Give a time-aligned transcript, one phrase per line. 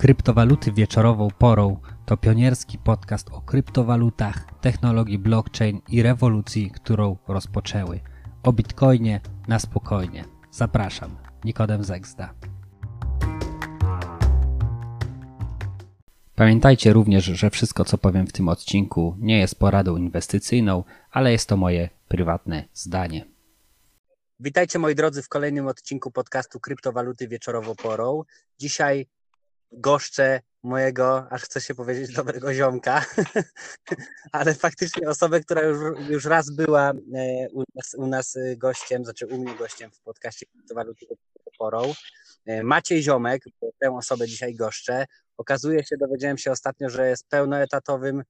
[0.00, 8.00] Kryptowaluty wieczorową porą to pionierski podcast o kryptowalutach, technologii blockchain i rewolucji, którą rozpoczęły.
[8.42, 10.24] O bitcoinie na spokojnie.
[10.50, 12.34] Zapraszam, Nikodem Zegzda.
[16.34, 21.48] Pamiętajcie również, że wszystko co powiem w tym odcinku nie jest poradą inwestycyjną, ale jest
[21.48, 23.24] to moje prywatne zdanie.
[24.40, 28.22] Witajcie moi drodzy w kolejnym odcinku podcastu Kryptowaluty wieczorową porą.
[28.58, 29.06] Dzisiaj
[29.72, 33.04] goszczę mojego, aż chce się powiedzieć, dobrego ziomka,
[34.32, 39.26] ale faktycznie osobę, która już, już raz była e, u nas, u nas gościem, znaczy
[39.26, 41.06] u mnie gościem w podcaście Kryptowaluty
[41.58, 41.94] porą.
[42.46, 43.44] E, Maciej Ziomek,
[43.78, 45.06] tę osobę dzisiaj goszczę.
[45.40, 48.22] Okazuje się, dowiedziałem się ostatnio, że jest pełnoetatowym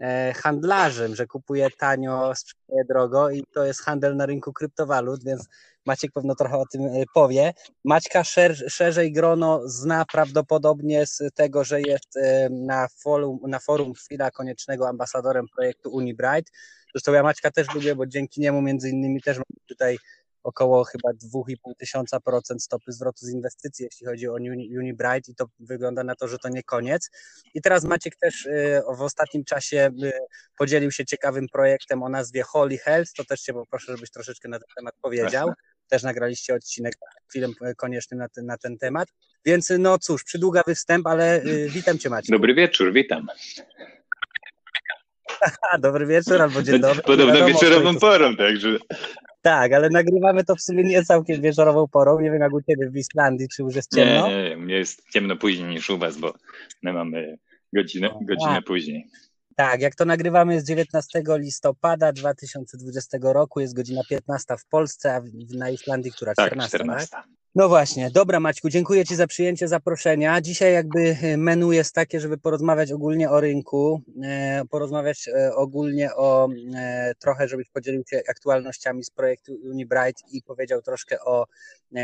[0.00, 5.48] e, handlarzem, że kupuje tanio, sprzedaje drogo i to jest handel na rynku kryptowalut, więc
[5.86, 7.52] Maciek pewno trochę o tym e, powie.
[7.84, 13.94] Maćka szer szerzej grono zna prawdopodobnie z tego, że jest e, na forum, na forum
[13.94, 16.52] chwila koniecznego ambasadorem projektu Unibright.
[16.94, 19.98] Zresztą ja Maćka też lubię, bo dzięki niemu między innymi też mam tutaj
[20.44, 24.32] około chyba 2,5 tysiąca procent stopy zwrotu z inwestycji, jeśli chodzi o
[24.78, 27.10] Unibright i to wygląda na to, że to nie koniec.
[27.54, 30.12] I teraz Maciek też y, w ostatnim czasie y,
[30.58, 34.58] podzielił się ciekawym projektem o nazwie Holy Health, to też Cię poproszę, żebyś troszeczkę na
[34.58, 35.52] ten temat powiedział.
[35.88, 36.94] Też nagraliście odcinek,
[37.32, 39.08] film konieczny na ten, na ten temat.
[39.44, 42.30] Więc no cóż, przydługawy wstęp, ale y, witam Cię Maciek.
[42.30, 43.26] Dobry wieczór, witam.
[45.78, 47.02] Dobry wieczór albo dzień dobry.
[47.02, 48.78] Podobno wieczorową porą, także.
[49.44, 52.20] Tak, ale nagrywamy to w sumie nie całkiem wieczorową porą.
[52.20, 54.28] Nie wiem jak u Ciebie w Islandii, czy już jest ciemno?
[54.28, 56.34] Nie, nie, jest ciemno później niż u Was, bo
[56.82, 57.38] my mamy
[57.72, 59.06] godzinę, godzinę później.
[59.56, 65.22] Tak, jak to nagrywamy jest 19 listopada 2020 roku, jest godzina 15 w Polsce, a
[65.58, 66.78] na Islandii, która 14.
[66.78, 67.08] Tak, 14.
[67.10, 67.24] Tak?
[67.54, 70.40] No właśnie, dobra Maćku, dziękuję Ci za przyjęcie zaproszenia.
[70.40, 76.14] Dzisiaj jakby e, menu jest takie, żeby porozmawiać ogólnie o rynku, e, porozmawiać e, ogólnie
[76.14, 76.48] o
[77.18, 81.46] trochę, żebyś podzielił się aktualnościami z projektu Unibright i powiedział troszkę o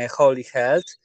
[0.09, 0.99] Holy Health.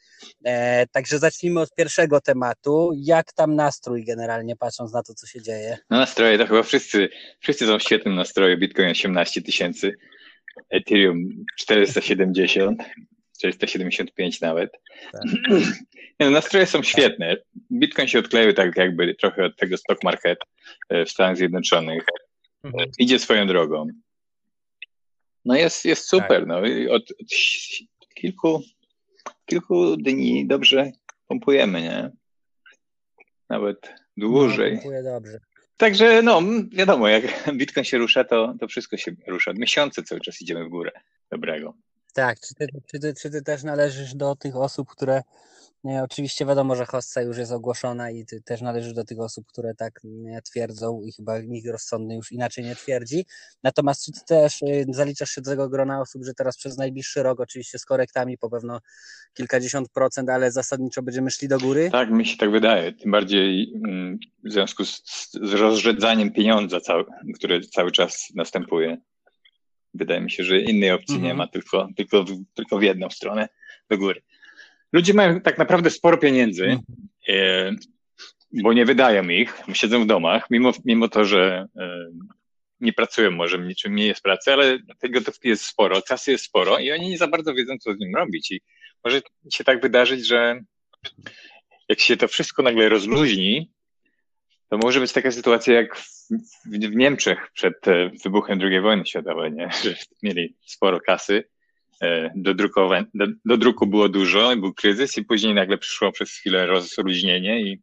[0.93, 2.91] Także zacznijmy od pierwszego tematu.
[2.97, 5.79] Jak tam nastrój generalnie, patrząc na to, co się dzieje?
[5.91, 7.09] No nastroje to chyba wszyscy,
[7.41, 8.59] wszyscy są w świetnym nastroju.
[8.59, 9.95] Bitcoin 18 tysięcy,
[10.71, 12.83] Ethereum 470.
[13.39, 14.71] 475 nawet.
[15.13, 15.23] Tak.
[16.21, 17.37] No, nastroje są świetne.
[17.73, 20.39] Bitcoin się odkleił tak jakby trochę od tego stock market
[20.89, 22.05] e, w Stanach Zjednoczonych.
[22.65, 22.91] Mhm.
[22.99, 23.87] Idzie swoją drogą.
[25.45, 26.29] No jest, jest super.
[26.29, 26.47] Tak.
[26.47, 26.59] No.
[26.91, 27.27] Od, od
[28.15, 28.63] kilku,
[29.47, 30.93] kilku dni dobrze
[31.29, 32.11] pompujemy, nie?
[33.49, 34.81] Nawet dłużej.
[34.85, 35.39] No, dobrze.
[35.77, 36.43] Także no,
[36.73, 37.25] wiadomo, jak
[37.59, 39.53] Bitcoin się rusza, to, to wszystko się rusza.
[39.53, 40.91] Miesiące cały czas idziemy w górę.
[41.31, 41.75] Dobrego.
[42.15, 45.23] Tak, czy ty, czy, ty, czy ty też należysz do tych osób, które
[45.87, 49.47] nie, oczywiście wiadomo, że hossa już jest ogłoszona i ty też należysz do tych osób,
[49.47, 53.27] które tak nie twierdzą i chyba nikt rozsądny już inaczej nie twierdzi.
[53.63, 57.23] Natomiast czy ty też y, zaliczasz się do tego grona osób, że teraz przez najbliższy
[57.23, 58.81] rok, oczywiście z korektami po pewno
[59.35, 61.89] kilkadziesiąt procent, ale zasadniczo będziemy szli do góry?
[61.93, 62.93] Tak, mi się tak wydaje.
[62.93, 65.03] Tym bardziej mm, w związku z,
[65.43, 68.97] z rozrzedzaniem pieniądza, cały, które cały czas następuje.
[69.97, 71.37] Wydaje mi się, że innej opcji nie mhm.
[71.37, 72.25] ma, tylko, tylko,
[72.55, 73.49] tylko w jedną stronę
[73.91, 74.23] do góry.
[74.93, 76.83] Ludzie mają tak naprawdę sporo pieniędzy, mhm.
[77.29, 77.73] e,
[78.63, 82.07] bo nie wydają ich, siedzą w domach, mimo, mimo to, że e,
[82.81, 86.79] nie pracują, może niczym nie jest pracy, ale tej gotówki jest sporo, kasy jest sporo
[86.79, 88.51] i oni nie za bardzo wiedzą, co z nim robić.
[88.51, 88.61] I
[89.05, 90.61] może się tak wydarzyć, że
[91.89, 93.71] jak się to wszystko nagle rozluźni,
[94.69, 96.29] to może być taka sytuacja jak w,
[96.67, 99.71] w Niemczech przed e, wybuchem II wojny światowej, nie?
[99.85, 101.45] że mieli sporo kasy,
[102.03, 106.67] e, do, do, do druku było dużo, był kryzys i później nagle przyszło przez chwilę
[106.67, 107.83] rozluźnienie i,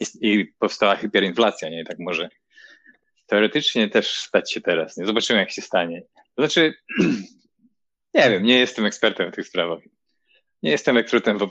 [0.00, 1.84] i, i powstała hiperinflacja, nie?
[1.84, 2.28] tak może
[3.26, 5.06] teoretycznie też stać się teraz, nie?
[5.06, 6.02] Zobaczymy, jak się stanie.
[6.14, 6.74] To znaczy,
[8.14, 9.80] nie wiem, nie jestem ekspertem w tych sprawach.
[10.62, 11.50] Nie jestem ekspertem w,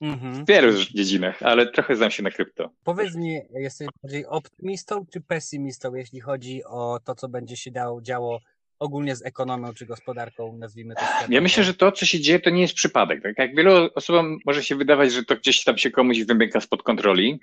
[0.00, 0.44] Mhm.
[0.44, 2.70] W wielu dziedzinach, ale trochę znam się na krypto.
[2.84, 8.02] Powiedz mi, jesteś bardziej optymistą czy pesymistą, jeśli chodzi o to, co będzie się dało,
[8.02, 8.40] działo
[8.78, 11.32] ogólnie z ekonomią czy gospodarką, nazwijmy to światowo?
[11.32, 13.22] Ja myślę, że to, co się dzieje, to nie jest przypadek.
[13.22, 16.82] Tak jak wielu osobom może się wydawać, że to gdzieś tam się komuś wymyka spod
[16.82, 17.40] kontroli,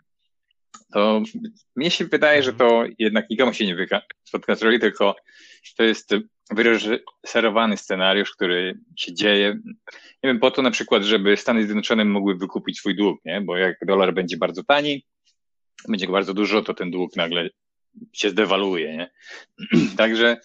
[0.94, 1.22] to
[1.76, 5.16] mnie się wydaje, że to jednak nikomu się nie wyka spod kontroli, tylko
[5.78, 6.14] to jest
[6.52, 9.60] wyreżyserowany scenariusz, który się dzieje.
[10.24, 13.42] Nie wiem, po to na przykład, żeby Stany Zjednoczone mogły wykupić swój dług, nie?
[13.42, 15.06] bo jak dolar będzie bardzo tani,
[15.88, 17.50] będzie go bardzo dużo, to ten dług nagle
[18.14, 18.98] się zdewaluuje.
[18.98, 19.12] Nie?
[19.98, 20.38] Także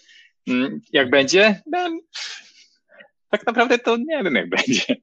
[0.47, 1.89] mm, jak będzie, no,
[3.29, 4.95] tak naprawdę to nie wiem, jak będzie.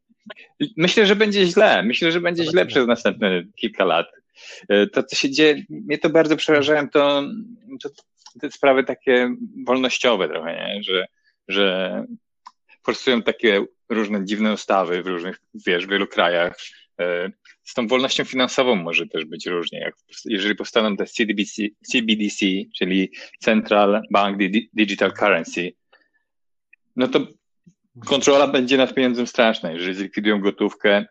[0.77, 1.83] Myślę, że będzie źle.
[1.83, 4.07] Myślę, że będzie źle przez następne kilka lat.
[4.69, 7.23] E, to, co się dzieje, mnie to bardzo przerażają, to,
[7.83, 7.91] to
[8.41, 9.37] te sprawy takie
[9.67, 10.83] wolnościowe trochę, nie?
[10.83, 11.07] Że,
[11.49, 12.05] że
[12.83, 16.57] forsują takie różne dziwne ustawy w różnych, wiesz, w wielu krajach.
[17.01, 17.31] E,
[17.65, 19.79] z tą wolnością finansową może też być różnie.
[19.79, 19.95] Jak,
[20.25, 21.63] jeżeli powstaną te CBDC,
[21.93, 22.47] CBDC,
[22.79, 23.11] czyli
[23.41, 24.39] Central Bank
[24.73, 25.73] Digital Currency,
[26.97, 27.27] no to
[28.07, 29.73] kontrola będzie nad pieniądzem straszna.
[29.73, 31.07] Jeżeli zlikwidują gotówkę,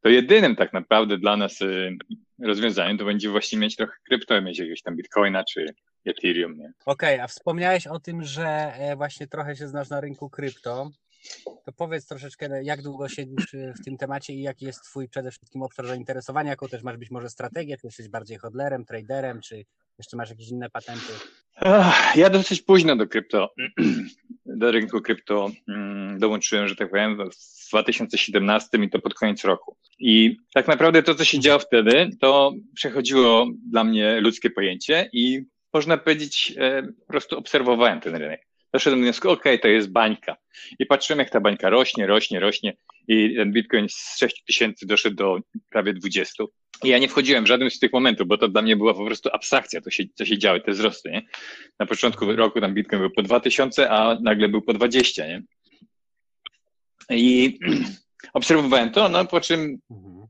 [0.00, 1.96] to jedynym tak naprawdę dla nas y,
[2.38, 5.66] rozwiązaniem to będzie właśnie mieć trochę krypto, mieć jakiegoś tam bitcoina czy
[6.04, 6.52] Ethereum.
[6.52, 10.90] Okej, okay, a wspomniałeś o tym, że e, właśnie trochę się znasz na rynku krypto.
[11.64, 15.30] To powiedz troszeczkę, jak długo siedzisz y, w tym temacie i jaki jest Twój przede
[15.30, 19.64] wszystkim obszar zainteresowania, jaką też masz być może strategię, czy jesteś bardziej hodlerem, traderem, czy
[19.98, 21.12] jeszcze masz jakieś inne patenty?
[22.16, 23.54] Ja dosyć późno do krypto,
[24.46, 29.76] do rynku krypto mm, dołączyłem, że tak powiem, w 2017 i to pod koniec roku.
[29.98, 35.44] I tak naprawdę to, co się działo wtedy, to przechodziło dla mnie ludzkie pojęcie i
[35.72, 40.36] można powiedzieć, e, po prostu obserwowałem ten rynek doszedłem do wniosku, to jest bańka.
[40.78, 42.76] I patrzyłem, jak ta bańka rośnie, rośnie, rośnie
[43.08, 45.38] i ten bitcoin z 6 tysięcy doszedł do
[45.70, 46.44] prawie 20.
[46.84, 49.04] I ja nie wchodziłem w żaden z tych momentów, bo to dla mnie była po
[49.04, 51.10] prostu abstrakcja, to się, co się działo, te wzrosty.
[51.10, 51.22] Nie?
[51.78, 55.26] Na początku roku tam bitcoin był po 2000, a nagle był po 20.
[55.26, 55.42] Nie?
[57.10, 57.58] I
[58.34, 60.26] obserwowałem to, no po czym, mhm.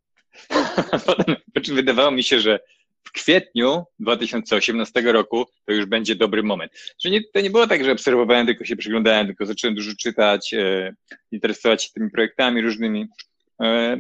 [1.55, 2.61] po czym wydawało mi się, że
[3.05, 6.73] w kwietniu 2018 roku to już będzie dobry moment.
[7.05, 10.95] Nie, to nie było tak, że obserwowałem, tylko się przyglądałem, tylko zacząłem dużo czytać, e,
[11.33, 13.07] interesować się tymi projektami różnymi,
[13.63, 13.97] e,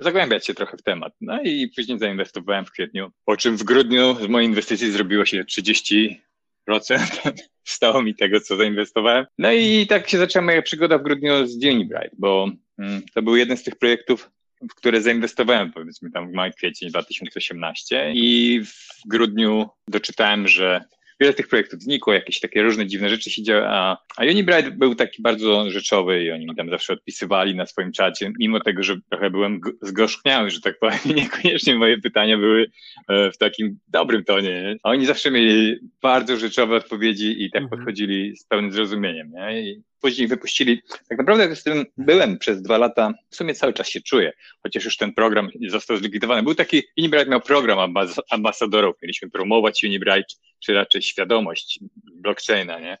[0.00, 1.12] zagłębiać się trochę w temat.
[1.20, 5.44] No i później zainwestowałem w kwietniu, po czym w grudniu z mojej inwestycji zrobiło się
[5.44, 6.20] 30
[7.64, 9.26] stało mi tego, co zainwestowałem.
[9.38, 13.36] No i tak się zaczęła moja przygoda w grudniu z Unibright, bo mm, to był
[13.36, 14.30] jeden z tych projektów,
[14.70, 20.80] w które zainwestowałem powiedzmy tam w maj, kwiecień 2018 i w grudniu doczytałem, że
[21.20, 24.94] wiele tych projektów znikło, jakieś takie różne dziwne rzeczy się działy, a, a Unibright był
[24.94, 28.96] taki bardzo rzeczowy i oni mi tam zawsze odpisywali na swoim czacie, mimo tego, że
[29.10, 32.66] trochę byłem zgorzkniały, że tak powiem, niekoniecznie moje pytania były
[33.08, 34.76] e, w takim dobrym tonie, nie?
[34.82, 37.78] a oni zawsze mieli bardzo rzeczowe odpowiedzi i tak mhm.
[37.78, 39.62] podchodzili z pełnym zrozumieniem, nie?
[39.62, 40.82] I później wypuścili.
[41.08, 44.84] Tak naprawdę z tym byłem przez dwa lata, w sumie cały czas się czuję, chociaż
[44.84, 46.42] już ten program został zlikwidowany.
[46.42, 51.80] Był taki, Unibright miał program ambas ambasadorów, mieliśmy promować Unibright, czy raczej świadomość
[52.14, 52.98] blockchaina, nie?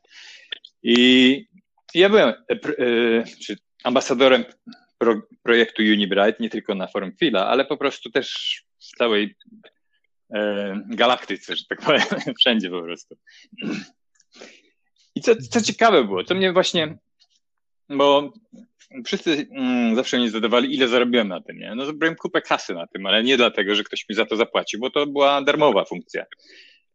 [0.82, 1.46] I
[1.94, 4.44] ja byłem e, e, czy ambasadorem
[4.98, 9.36] pro, projektu Unibright, nie tylko na forum Fila, ale po prostu też w całej
[10.34, 12.02] e, galaktyce, że tak powiem,
[12.40, 13.16] wszędzie po prostu.
[15.14, 16.98] I co, co ciekawe było, to mnie właśnie,
[17.88, 18.32] bo
[19.04, 21.74] wszyscy mm, zawsze mnie zadawali, ile zarobiłem na tym, nie?
[21.74, 24.80] No zabrałem kupę kasy na tym, ale nie dlatego, że ktoś mi za to zapłacił,
[24.80, 26.26] bo to była darmowa funkcja.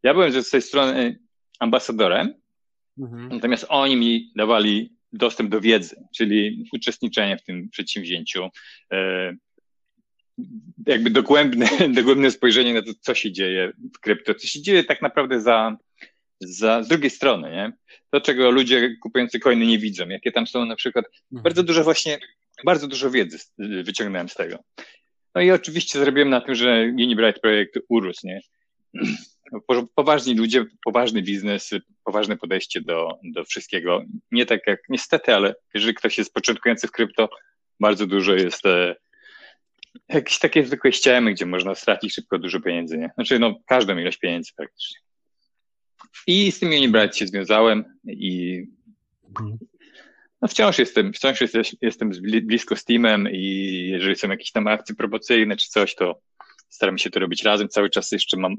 [0.02, 1.18] Ja byłem z tej strony
[1.60, 2.34] ambasadorem,
[2.98, 3.28] mhm.
[3.28, 8.48] natomiast oni mi dawali dostęp do wiedzy, czyli uczestniczenie w tym przedsięwzięciu,
[8.92, 9.36] e,
[10.86, 15.02] jakby dogłębne, dogłębne spojrzenie na to, co się dzieje w krypto, co się dzieje tak
[15.02, 15.76] naprawdę za,
[16.40, 17.72] za, z drugiej strony, nie?
[18.10, 21.42] To, czego ludzie kupujący coiny nie widzą, jakie tam są na przykład, mhm.
[21.42, 22.18] bardzo dużo właśnie,
[22.64, 24.58] bardzo dużo wiedzy wyciągnąłem z tego.
[25.34, 28.40] No i oczywiście zrobiłem na tym, że Unibright projekt urósł, nie?
[29.94, 31.70] Poważni ludzie, poważny biznes,
[32.04, 34.04] poważne podejście do, do wszystkiego.
[34.30, 37.28] Nie tak jak, niestety, ale jeżeli ktoś jest początkujący w krypto,
[37.80, 38.96] bardzo dużo jest e,
[40.08, 43.10] jakieś takie zwykłe ściemy, gdzie można stracić szybko dużo pieniędzy, nie?
[43.14, 45.03] Znaczy, no, każdą ilość pieniędzy praktycznie.
[46.26, 48.62] I z tym Unibright się związałem i
[49.28, 49.58] mhm.
[50.42, 51.40] no wciąż jestem, wciąż
[51.82, 52.10] jestem
[52.42, 53.42] blisko z teamem i
[53.92, 56.20] jeżeli są jakieś tam akcje promocyjne czy coś, to
[56.68, 57.68] staram się to robić razem.
[57.68, 58.56] Cały czas jeszcze mam,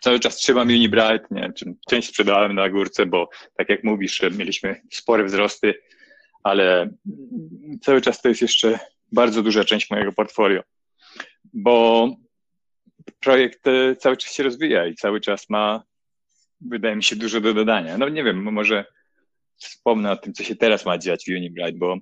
[0.00, 1.52] cały czas trzymam Unibright, nie,
[1.88, 5.74] część sprzedałem na górce, bo tak jak mówisz, mieliśmy spore wzrosty,
[6.42, 6.90] ale
[7.82, 8.78] cały czas to jest jeszcze
[9.12, 10.62] bardzo duża część mojego portfolio,
[11.52, 12.08] bo
[13.20, 15.82] projekt e, cały czas się rozwija i cały czas ma
[16.68, 17.98] wydaje mi się dużo do dodania.
[17.98, 18.84] No nie wiem, może
[19.56, 21.98] wspomnę o tym, co się teraz ma dziać w Unibright, bo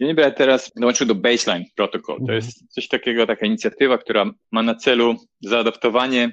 [0.00, 2.16] Unibright teraz dołączył do Baseline Protocol.
[2.16, 2.36] To mhm.
[2.36, 6.32] jest coś takiego, taka inicjatywa, która ma na celu zaadaptowanie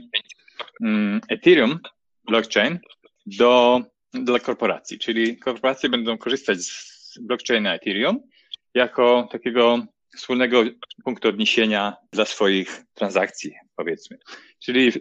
[0.82, 1.80] um, Ethereum
[2.26, 2.80] blockchain
[3.26, 3.82] do,
[4.14, 8.20] dla korporacji, czyli korporacje będą korzystać z blockchaina Ethereum
[8.74, 9.86] jako takiego
[10.18, 10.64] wspólnego
[11.04, 14.18] punktu odniesienia dla swoich transakcji, powiedzmy.
[14.64, 14.92] Czyli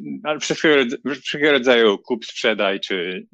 [1.23, 3.27] wszelkiego rodzaju kup, sprzedaj czy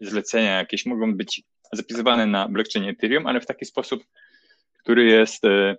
[0.00, 4.04] zlecenia jakieś mogą być zapisywane na blockchainie Ethereum, ale w taki sposób,
[4.78, 5.76] który jest e,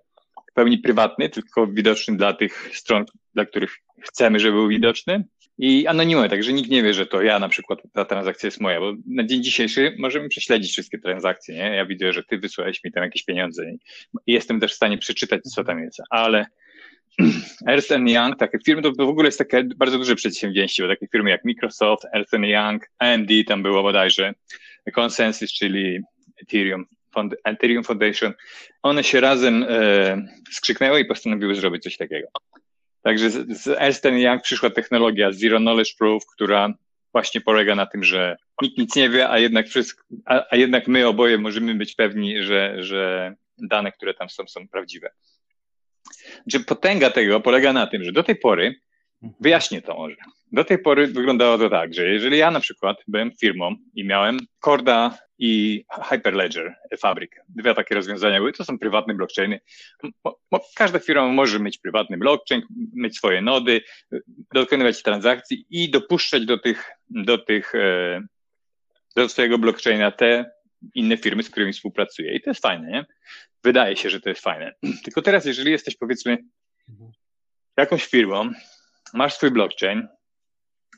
[0.52, 5.26] w pełni prywatny, tylko widoczny dla tych stron, dla których chcemy, żeby był widoczny
[5.58, 8.80] i anonimowy, także nikt nie wie, że to ja na przykład, ta transakcja jest moja,
[8.80, 11.76] bo na dzień dzisiejszy możemy prześledzić wszystkie transakcje, nie?
[11.76, 13.78] Ja widzę, że ty wysłałeś mi tam jakieś pieniądze i
[14.34, 16.46] jestem też w stanie przeczytać, co tam jest, ale
[17.68, 21.30] Ernst Young, takie firmy, to w ogóle jest takie bardzo duże przedsięwzięcie, bo takie firmy
[21.30, 24.34] jak Microsoft, Ernst Young, AMD tam było bodajże,
[24.94, 26.00] Consensus, czyli
[26.42, 26.86] Ethereum,
[27.44, 28.34] Ethereum Foundation,
[28.84, 32.28] one się razem e, skrzyknęły i postanowiły zrobić coś takiego.
[33.06, 36.74] Także z, z Ernst Young przyszła technologia Zero Knowledge Proof, która
[37.12, 40.88] właśnie polega na tym, że nikt nic nie wie, a jednak, wszystko, a, a jednak
[40.88, 45.10] my oboje możemy być pewni, że, że dane, które tam są, są prawdziwe.
[46.48, 48.76] Że potęga tego polega na tym, że do tej pory,
[49.40, 50.16] wyjaśnię to może,
[50.56, 54.40] do tej pory wyglądało to tak, że jeżeli ja na przykład byłem firmą i miałem
[54.60, 59.60] Corda i Hyperledger Fabric, dwie takie rozwiązania były, to są prywatne blockchainy.
[60.76, 62.62] Każda firma może mieć prywatny blockchain,
[62.94, 63.82] mieć swoje nody,
[64.54, 68.22] dokonywać transakcji i dopuszczać do tych, do tych, e,
[69.16, 70.52] do swojego blockchaina te
[70.94, 72.36] inne firmy, z którymi współpracuje.
[72.36, 73.06] I to jest fajne, nie?
[73.64, 74.74] Wydaje się, że to jest fajne.
[75.04, 76.38] Tylko teraz, jeżeli jesteś powiedzmy
[77.78, 78.52] jakąś firmą,
[79.14, 80.08] masz swój blockchain,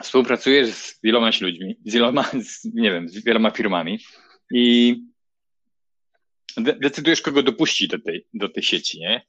[0.04, 4.00] współpracujesz z wieloma ludźmi, z wieloma, z, nie wiem, z wieloma firmami
[4.54, 4.96] i
[6.58, 9.22] decydujesz, kogo dopuścić do tej, do tej sieci, nie?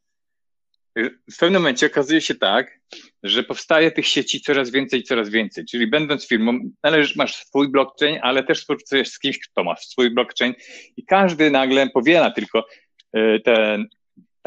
[1.33, 2.81] W pewnym momencie okazuje się tak,
[3.23, 5.65] że powstaje tych sieci coraz więcej, coraz więcej.
[5.65, 10.11] Czyli będąc firmą, należy, masz swój blockchain, ale też współpracujesz z kimś, kto ma swój
[10.11, 10.55] blockchain
[10.97, 12.67] i każdy nagle powiela tylko
[13.13, 13.89] e, ten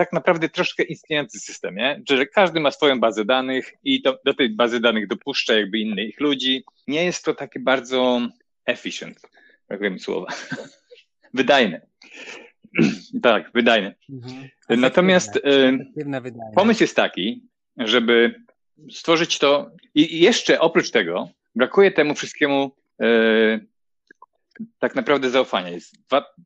[0.02, 2.02] tak naprawdę troszkę istniejący system, nie?
[2.10, 6.20] że każdy ma swoją bazę danych i do, do tej bazy danych dopuszcza jakby innych
[6.20, 6.64] ludzi.
[6.88, 8.22] Nie jest to takie bardzo
[8.66, 9.22] efficient,
[9.70, 10.28] jak wiem słowa,
[11.34, 11.82] wydajne.
[13.24, 13.96] tak, wydajne.
[14.10, 14.50] Mhm.
[14.70, 15.78] Natomiast e,
[16.56, 17.44] pomysł jest taki,
[17.78, 18.36] żeby
[18.92, 23.08] stworzyć to i jeszcze oprócz tego brakuje temu wszystkiemu e,
[24.80, 25.70] tak naprawdę zaufania.
[25.70, 25.96] Jest,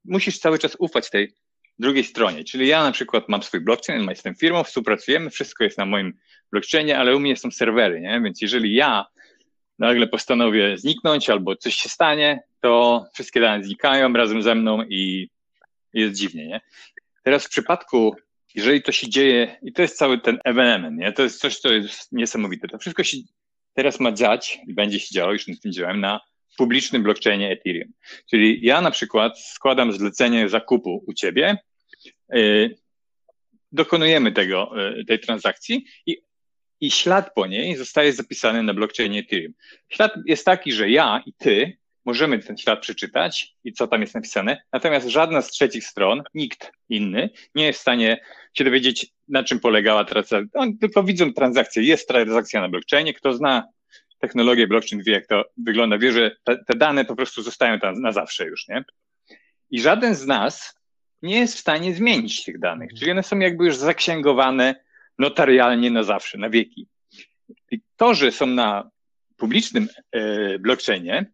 [0.06, 1.34] musisz cały czas ufać tej
[1.79, 2.44] drugiej stronie.
[2.44, 6.13] Czyli ja na przykład mam swój blockchain, jestem firmą, współpracujemy, wszystko jest na moim
[6.51, 8.22] blockchainie, ale u mnie są serwery, nie?
[8.24, 9.05] Więc jeżeli ja
[9.79, 15.29] nagle postanowię zniknąć albo coś się stanie, to wszystkie dane znikają razem ze mną i
[15.94, 16.62] jest dziwnie, nie?
[17.24, 18.15] Teraz w przypadku,
[18.55, 21.12] jeżeli to się dzieje, i to jest cały ten ewenement, nie?
[21.12, 22.67] To jest coś, co jest niesamowite.
[22.67, 23.17] To wszystko się
[23.74, 26.20] teraz ma dziać i będzie się działo, już na tym działałem, na
[26.58, 27.94] publicznym blockchainie Ethereum.
[28.30, 31.58] Czyli ja na przykład składam zlecenie zakupu u ciebie,
[32.30, 32.76] yy,
[33.72, 36.22] dokonujemy tego, yy, tej transakcji i,
[36.82, 39.54] i ślad po niej zostaje zapisany na blockchainie Ethereum.
[39.90, 44.16] Ślad jest taki, że ja i ty możemy ten ślad przeczytać i co tam jest
[44.16, 48.18] napisane, natomiast żadna z trzecich stron, nikt inny nie jest w stanie
[48.54, 50.62] się dowiedzieć, na czym polegała transakcja.
[50.62, 51.84] Oni tylko widzą transakcję.
[51.84, 53.14] Jest transakcja na blockchainie.
[53.14, 53.68] Kto zna
[54.19, 58.01] technologię blockchain, wie jak to wygląda, wie, że te, te dane po prostu zostają tam
[58.01, 58.84] na zawsze już, nie?
[59.72, 60.79] I żaden z nas
[61.22, 64.75] nie jest w stanie zmienić tych danych, czyli one są jakby już zaksięgowane
[65.19, 66.88] notarialnie na zawsze, na wieki.
[67.72, 68.89] I to, że są na
[69.38, 71.25] publicznym e, blockchainie,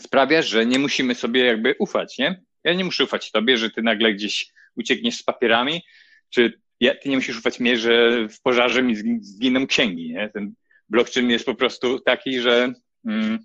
[0.00, 2.42] sprawia, że nie musimy sobie jakby ufać, nie?
[2.64, 4.46] Ja nie muszę ufać tobie, że ty nagle gdzieś
[4.76, 5.82] uciekniesz z papierami,
[6.30, 10.28] czy ja, ty nie musisz ufać mnie, że w pożarze mi zginą księgi, nie?
[10.28, 10.54] Ten
[10.88, 12.72] blockchain jest po prostu taki, że
[13.06, 13.38] mm,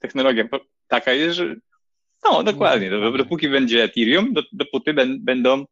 [0.00, 0.44] technologia
[0.88, 1.56] taka jest, że
[2.24, 2.90] no, dokładnie.
[3.18, 5.64] Dopóki będzie Ethereum, dopóty będą,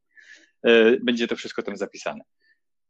[0.63, 2.25] e, będzie to wszystko tam zapisane.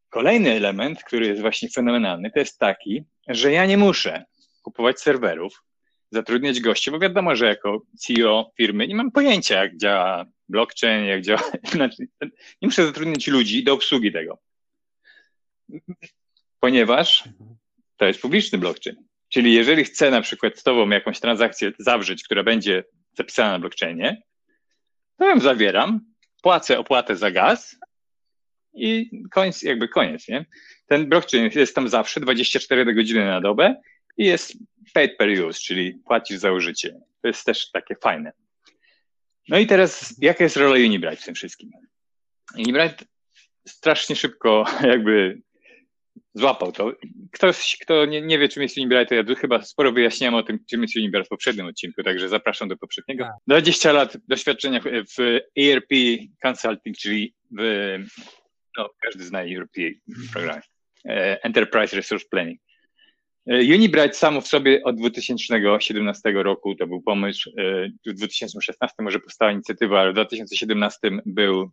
[0.09, 4.25] Kolejny element, który jest właśnie fenomenalny, to jest taki, że ja nie muszę
[4.63, 5.63] kupować serwerów,
[6.11, 11.23] zatrudniać gości, bo wiadomo, że jako CEO firmy nie mam pojęcia, jak działa blockchain, jak
[11.23, 11.43] działa.
[11.73, 12.09] Znaczy,
[12.63, 14.39] nie muszę zatrudniać ludzi do obsługi tego.
[16.61, 17.25] Ponieważ
[18.01, 18.97] to jest publiczny blockchain.
[19.29, 24.23] Czyli jeżeli chcę na przykład z tobą jakąś transakcję zawrzeć, która będzie zapisana na blockchainie,
[25.19, 26.01] to ją zawieram,
[26.43, 27.77] płacę opłatę za gaz
[28.75, 30.47] i koniec, jakby koniec, nie?
[30.87, 33.81] Ten blockchain jest tam zawsze 24 godziny na dobę
[34.17, 34.53] i jest
[34.95, 37.01] paid per use, czyli płacisz za użycie.
[37.23, 38.33] To jest też takie fajne.
[39.49, 41.71] No i teraz, jaka jest rola Unibright w tym wszystkim?
[42.59, 43.05] Unibright
[43.69, 45.43] strasznie szybko jakby
[46.35, 46.93] złapał to.
[47.33, 50.59] Ktoś, kto nie, nie wie, czym jest Unibright, to ja chyba sporo wyjaśniałem o tym,
[50.71, 53.29] czym jest Unibright w poprzednim odcinku, także zapraszam do poprzedniego.
[53.47, 53.97] 20 tak.
[53.97, 54.81] lat doświadczenia
[55.19, 55.91] w ERP
[56.43, 57.97] Consulting, czyli w,
[58.79, 59.77] no, każdy zna ERP
[60.33, 60.61] program,
[61.09, 62.61] e, Enterprise Resource Planning.
[63.47, 69.21] E, Unibright samo w sobie od 2017 roku to był pomysł, e, w 2016 może
[69.21, 71.71] powstała inicjatywa, ale w 2017 był,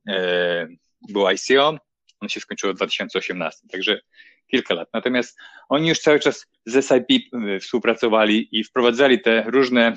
[1.09, 1.79] był ICO,
[2.19, 4.01] on się skończyło w 2018, także
[4.47, 4.89] kilka lat.
[4.93, 5.39] Natomiast
[5.69, 9.93] oni już cały czas z SIP y, współpracowali i wprowadzali te różne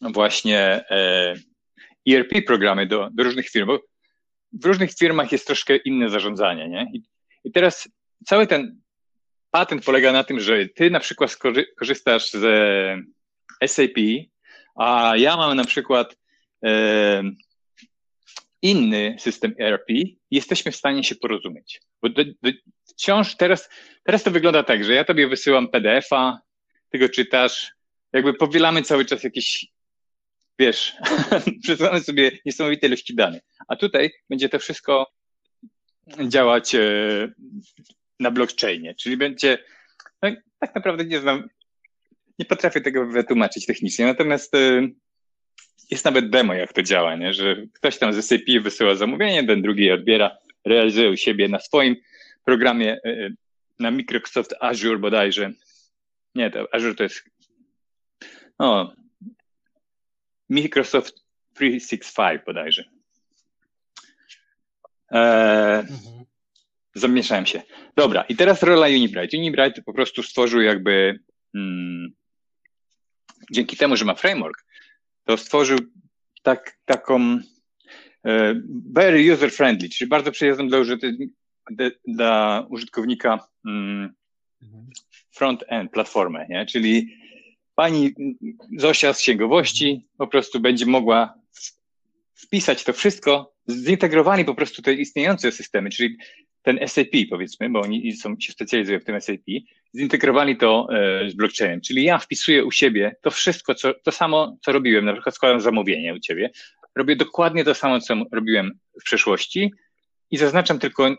[0.00, 0.84] właśnie
[2.08, 3.78] ERP programy do, do różnych firm.
[4.52, 6.90] W różnych firmach jest troszkę inne zarządzanie, nie?
[6.94, 7.02] I,
[7.44, 7.88] i teraz
[8.26, 8.80] cały ten
[9.50, 11.36] patent polega na tym, że ty na przykład
[11.78, 12.44] korzystasz z
[13.66, 13.98] SAP,
[14.74, 16.16] a ja mam na przykład
[16.64, 17.22] e,
[18.62, 19.86] inny system ERP,
[20.30, 21.80] jesteśmy w stanie się porozumieć.
[22.02, 22.50] Bo do, do,
[22.84, 23.68] wciąż teraz,
[24.04, 26.40] teraz to wygląda tak, że ja tobie wysyłam PDF-a,
[26.90, 27.72] ty go czytasz,
[28.12, 29.66] jakby powielamy cały czas jakieś,
[30.58, 30.96] wiesz,
[31.64, 33.42] przesyłamy sobie niesamowite ilości danych.
[33.68, 35.12] A tutaj będzie to wszystko
[36.28, 36.80] działać e,
[38.20, 39.58] na blockchainie, czyli będzie,
[40.22, 41.48] no, tak naprawdę nie znam,
[42.38, 44.88] nie potrafię tego wytłumaczyć technicznie, natomiast e,
[45.90, 47.34] jest nawet demo, jak to działa, nie?
[47.34, 51.96] że ktoś tam z SAP wysyła zamówienie, ten drugi odbiera, realizuje u siebie na swoim
[52.44, 53.30] programie, e,
[53.78, 55.52] na Microsoft Azure bodajże.
[56.34, 57.24] Nie, to Azure to jest
[58.58, 58.94] no,
[60.48, 61.14] Microsoft
[61.54, 62.84] 365 bodajże.
[65.10, 66.24] Eee, mhm.
[66.94, 67.62] Zamieszałem się.
[67.96, 69.34] Dobra, i teraz rola Unibright.
[69.34, 71.20] Unibright po prostu stworzył jakby
[71.54, 72.12] mm,
[73.50, 74.64] dzięki temu, że ma framework,
[75.28, 75.78] to stworzył
[76.42, 77.38] tak, taką
[78.26, 78.54] e,
[78.92, 80.78] very user-friendly, czyli bardzo przyjazną dla,
[82.06, 84.14] dla użytkownika mm,
[85.30, 86.66] front-end platformę, nie?
[86.66, 87.16] czyli
[87.74, 88.14] pani
[88.78, 91.34] Zosia z księgowości po prostu będzie mogła
[92.34, 96.16] wpisać to wszystko, zintegrowali po prostu te istniejące systemy, czyli
[96.62, 99.44] ten SAP powiedzmy, bo oni są, się specjalizują w tym SAP,
[99.96, 104.56] zintegrowali to e, z blockchainem, czyli ja wpisuję u siebie to wszystko, co, to samo,
[104.62, 106.50] co robiłem, na przykład składam zamówienie u ciebie,
[106.96, 109.72] robię dokładnie to samo, co robiłem w przeszłości
[110.30, 111.16] i zaznaczam tylko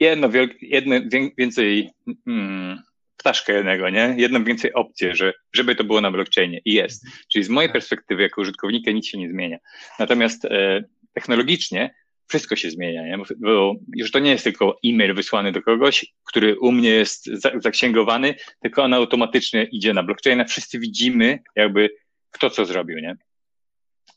[0.00, 0.28] jedno,
[0.60, 0.96] jedno
[1.38, 1.90] więcej
[2.26, 2.82] mm,
[3.16, 4.14] ptaszka jednego, nie?
[4.18, 7.06] Jedną więcej opcję, że, żeby to było na blockchainie i jest.
[7.32, 9.58] Czyli z mojej perspektywy jako użytkownika nic się nie zmienia.
[9.98, 11.94] Natomiast e, technologicznie
[12.30, 13.24] wszystko się zmienia, nie?
[13.38, 18.34] bo już to nie jest tylko e-mail wysłany do kogoś, który u mnie jest zaksięgowany,
[18.62, 20.44] tylko on automatycznie idzie na blockchaina.
[20.44, 21.90] Wszyscy widzimy jakby
[22.30, 23.16] kto co zrobił, nie?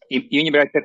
[0.09, 0.83] I, i Unibrighter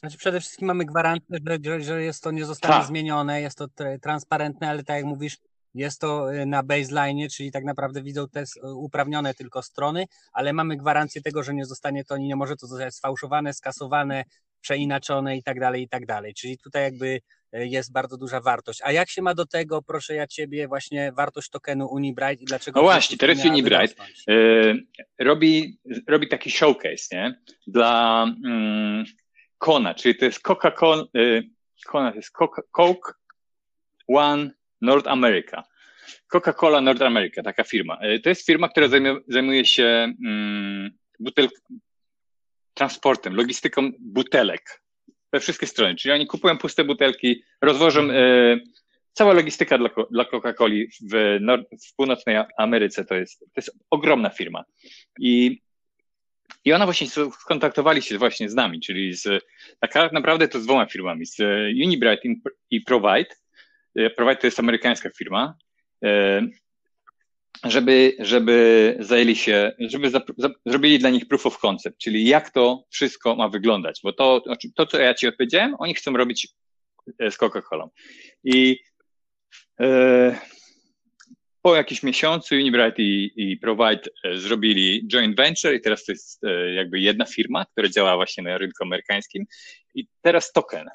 [0.00, 2.82] znaczy przede wszystkim mamy gwarancję, że, że jest to nie zostanie Ta.
[2.82, 3.66] zmienione, jest to
[4.02, 5.36] transparentne, ale tak jak mówisz,
[5.74, 10.76] jest to y, na baseline, czyli tak naprawdę widzą te uprawnione tylko strony, ale mamy
[10.76, 14.24] gwarancję tego, że nie zostanie to, nie może to zostać sfałszowane, skasowane,
[14.60, 16.34] przeinaczone i tak dalej, i tak dalej.
[16.34, 17.20] Czyli tutaj jakby
[17.52, 18.80] e, jest bardzo duża wartość.
[18.84, 22.80] A jak się ma do tego, proszę ja Ciebie, właśnie wartość tokenu Unibright i dlaczego...
[22.80, 24.34] No właśnie, teraz Unibright e,
[25.24, 27.40] robi, robi taki showcase, nie?
[27.66, 29.04] Dla mm,
[29.58, 31.42] Kona, czyli to jest Coca-Cola, y,
[31.86, 33.12] Kona to jest Coca, Coke
[34.08, 35.64] One North America.
[36.28, 37.98] Coca-Cola North America, taka firma.
[38.22, 40.90] To jest firma, która zajmuje, zajmuje się mm,
[41.20, 41.48] butel,
[42.78, 44.82] transportem, logistyką butelek
[45.32, 45.94] we wszystkie strony.
[45.94, 48.58] Czyli oni kupują puste butelki, rozwożą e,
[49.12, 51.38] cała logistyka dla, dla Coca-Coli w,
[51.82, 54.64] w, północnej Ameryce to jest, to jest ogromna firma.
[55.20, 55.62] I,
[56.64, 57.06] I ona właśnie
[57.40, 59.44] skontaktowali się właśnie z nami, czyli z,
[59.80, 61.38] tak naprawdę to z dwoma firmami, z
[61.84, 62.24] Unibright
[62.70, 63.34] i Provide.
[63.96, 65.54] E, Provide to jest amerykańska firma.
[66.04, 66.42] E,
[67.64, 72.50] żeby, żeby zajęli się, żeby za, za, zrobili dla nich proof of concept, czyli jak
[72.50, 74.42] to wszystko ma wyglądać, bo to,
[74.74, 76.48] to co ja ci odpowiedziałem, oni chcą robić
[77.18, 77.88] e, z Coca-Colą.
[78.44, 78.80] I
[79.80, 80.38] e,
[81.62, 86.44] po jakimś miesiącu Unibright i, i Provide e, zrobili joint venture i teraz to jest
[86.44, 89.46] e, jakby jedna firma, która działa właśnie na rynku amerykańskim
[89.94, 90.88] i teraz token.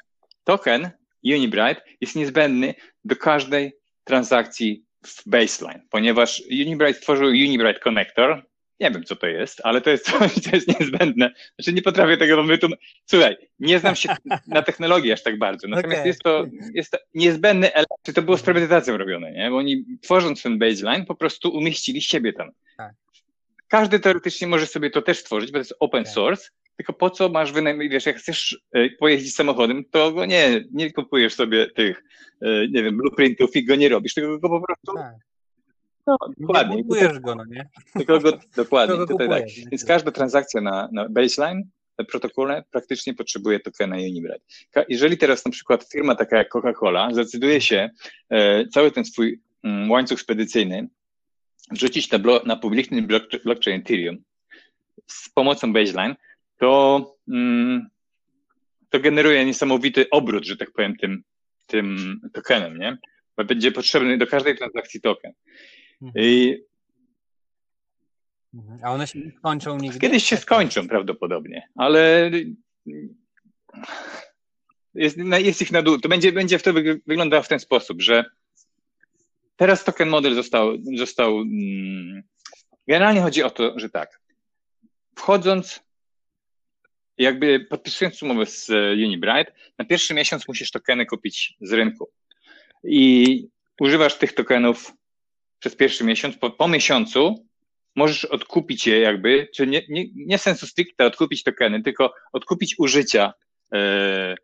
[0.44, 0.92] Token
[1.24, 2.74] Unibright jest niezbędny
[3.06, 8.46] do każdej transakcji w baseline, ponieważ Unibright stworzył Unibright Connector.
[8.80, 11.32] Nie wiem, co to jest, ale to jest coś, co jest niezbędne.
[11.56, 13.02] Znaczy, nie potrafię tego wytłumaczyć.
[13.06, 14.16] Słuchaj, nie znam się
[14.48, 16.08] na technologii aż tak bardzo, natomiast okay.
[16.08, 18.16] jest, to, jest to niezbędny element.
[18.16, 19.50] To było z premedytacją robione, nie?
[19.50, 22.52] Bo oni tworząc ten baseline po prostu umieścili siebie tam.
[22.78, 22.94] Tak.
[23.68, 26.13] Każdy teoretycznie może sobie to też stworzyć, bo to jest open tak.
[26.13, 30.64] source, tylko po co masz wynajmować, wiesz, jak chcesz e, pojeździć samochodem, to go nie,
[30.72, 32.04] nie kupujesz sobie tych,
[32.42, 35.16] e, nie wiem, blueprintów i go nie robisz, tylko go po prostu tak.
[36.08, 36.76] No, dokładnie.
[36.76, 37.70] Nie kupujesz go, no nie?
[37.94, 39.70] Tylko go, dokładnie, tutaj kupujesz, tak.
[39.72, 41.64] Więc każda transakcja na, na baseline
[42.08, 44.46] protokole praktycznie potrzebuje tokena Unibright.
[44.90, 47.90] Jeżeli teraz na przykład firma taka jak Coca-Cola zdecyduje się
[48.30, 50.88] e, cały ten swój mm, łańcuch spedycyjny
[51.72, 53.08] wrzucić na, blo, na publiczny
[53.44, 54.18] blockchain Ethereum
[55.08, 56.16] z pomocą baseline,
[56.58, 57.89] to, mm,
[58.89, 61.24] to generuje niesamowity obrót, że tak powiem, tym,
[61.68, 62.98] tym tokenem, nie?
[63.38, 65.34] bo będzie potrzebny do każdej transakcji token.
[66.02, 66.26] Mhm.
[66.26, 66.58] I
[68.54, 68.80] mhm.
[68.84, 70.00] A one się nie skończą nigdy?
[70.00, 72.32] Kiedyś się skończą prawdopodobnie, ale
[74.94, 76.00] jest, jest ich na dół.
[76.00, 78.26] To będzie, będzie wtedy wyglądało w ten sposób, że
[79.56, 82.24] teraz token model został, został mm,
[82.88, 84.20] generalnie chodzi o to, że tak,
[85.16, 85.83] wchodząc
[87.17, 92.10] jakby podpisując umowę z Unibright, na pierwszy miesiąc musisz tokeny kupić z rynku.
[92.84, 93.47] I
[93.80, 94.93] używasz tych tokenów
[95.60, 96.38] przez pierwszy miesiąc.
[96.38, 97.47] Po, po miesiącu
[97.95, 103.34] możesz odkupić je jakby, czy nie, nie, nie sensu stricte odkupić tokeny, tylko odkupić użycia
[103.73, 104.36] e,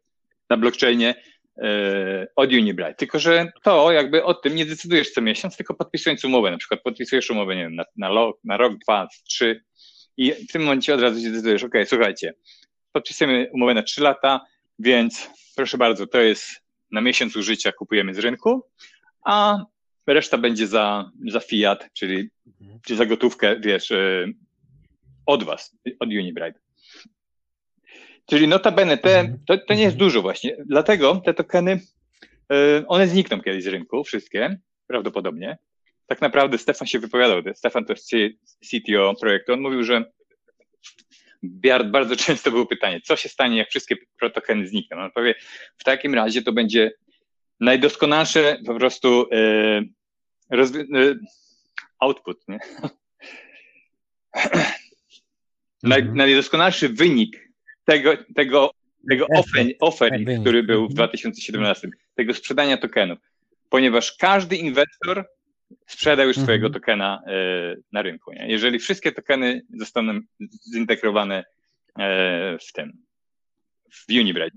[0.50, 1.16] na blockchainie
[1.58, 3.00] e, od Unibright.
[3.00, 6.52] Tylko, że to jakby o tym nie decydujesz co miesiąc, tylko podpisując umowę.
[6.52, 8.10] Na przykład podpisujesz umowę, nie wiem, na, na,
[8.44, 9.64] na rok, dwa, trzy
[10.20, 12.34] i w tym momencie od razu się decydujesz, ok, słuchajcie,
[12.92, 14.46] podpisujemy umowę na trzy lata,
[14.80, 16.46] więc proszę bardzo, to jest
[16.92, 18.64] na miesiąc użycia kupujemy z rynku,
[19.26, 19.66] a
[20.08, 22.30] reszta będzie za, za fiat, czyli,
[22.62, 22.80] mhm.
[22.86, 24.28] czyli za gotówkę, wiesz, e,
[25.26, 26.62] od was, od Unibright.
[28.26, 29.40] Czyli notabene, te, mhm.
[29.48, 30.58] to, to nie jest dużo właśnie.
[30.66, 31.82] Dlatego te tokeny,
[32.52, 35.58] e, one znikną kiedyś z rynku, wszystkie, prawdopodobnie.
[36.10, 38.10] Tak naprawdę Stefan się wypowiadał, Stefan to jest
[38.70, 40.12] CTO projektu, on mówił, że
[41.86, 44.98] bardzo często było pytanie, co się stanie, jak wszystkie protokeny znikną.
[44.98, 45.36] On powie,
[45.78, 46.92] w takim razie to będzie
[47.60, 49.38] najdoskonalsze po prostu e,
[50.52, 51.16] e,
[52.00, 52.60] output, nie?
[55.84, 56.18] Naj, mhm.
[56.18, 57.50] najdoskonalszy wynik
[57.86, 58.72] tego, tego,
[59.10, 59.28] tego
[59.80, 62.04] offering, który był w 2017, mhm.
[62.16, 63.20] tego sprzedania tokenów,
[63.70, 65.26] ponieważ każdy inwestor
[65.88, 66.74] sprzedał już swojego mhm.
[66.82, 67.32] tokena e,
[67.92, 68.32] na rynku.
[68.32, 68.48] Nie?
[68.48, 70.20] Jeżeli wszystkie tokeny zostaną
[70.74, 71.44] zintegrowane
[72.00, 72.94] e, w tym,
[73.92, 74.56] w Unibright,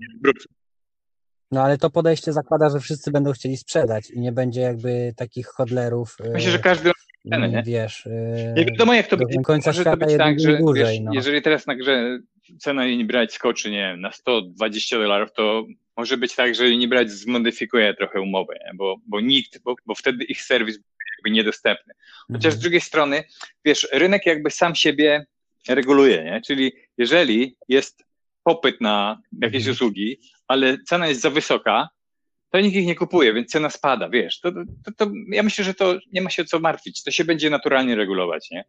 [1.51, 5.47] no ale to podejście zakłada, że wszyscy będą chcieli sprzedać i nie będzie jakby takich
[5.47, 6.17] hodlerów.
[6.23, 6.91] E, Myślę, że każdy
[7.29, 7.63] cenę, nie?
[7.65, 8.07] Wiesz,
[8.55, 9.41] nie wiadomo jak to będzie.
[9.41, 11.11] Końca Może to być tak, że dłużej, wiesz, no.
[11.13, 12.19] jeżeli teraz na grze
[12.59, 15.65] cena Unibright skoczy, nie wiem, na 120 dolarów, to
[15.97, 18.71] może być tak, że Unibright zmodyfikuje trochę umowę, nie?
[18.75, 20.79] Bo, bo nikt, bo, bo wtedy ich serwis
[21.23, 21.93] jakby niedostępny.
[22.27, 22.53] Chociaż mhm.
[22.53, 23.23] z drugiej strony,
[23.65, 25.25] wiesz, rynek jakby sam siebie
[25.67, 26.41] reguluje, nie?
[26.47, 28.03] Czyli jeżeli jest
[28.43, 29.73] popyt na jakieś mhm.
[29.73, 31.89] usługi, ale cena jest za wysoka,
[32.49, 34.39] to nikt ich nie kupuje, więc cena spada, wiesz.
[34.39, 37.49] To, to, to, ja myślę, że to nie ma się co martwić, to się będzie
[37.49, 38.65] naturalnie regulować, nie?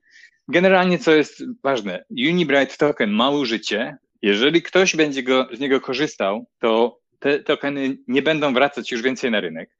[0.48, 6.46] Generalnie, co jest ważne, Unibright token ma użycie, jeżeli ktoś będzie go, z niego korzystał,
[6.58, 9.70] to te tokeny nie będą wracać już więcej na rynek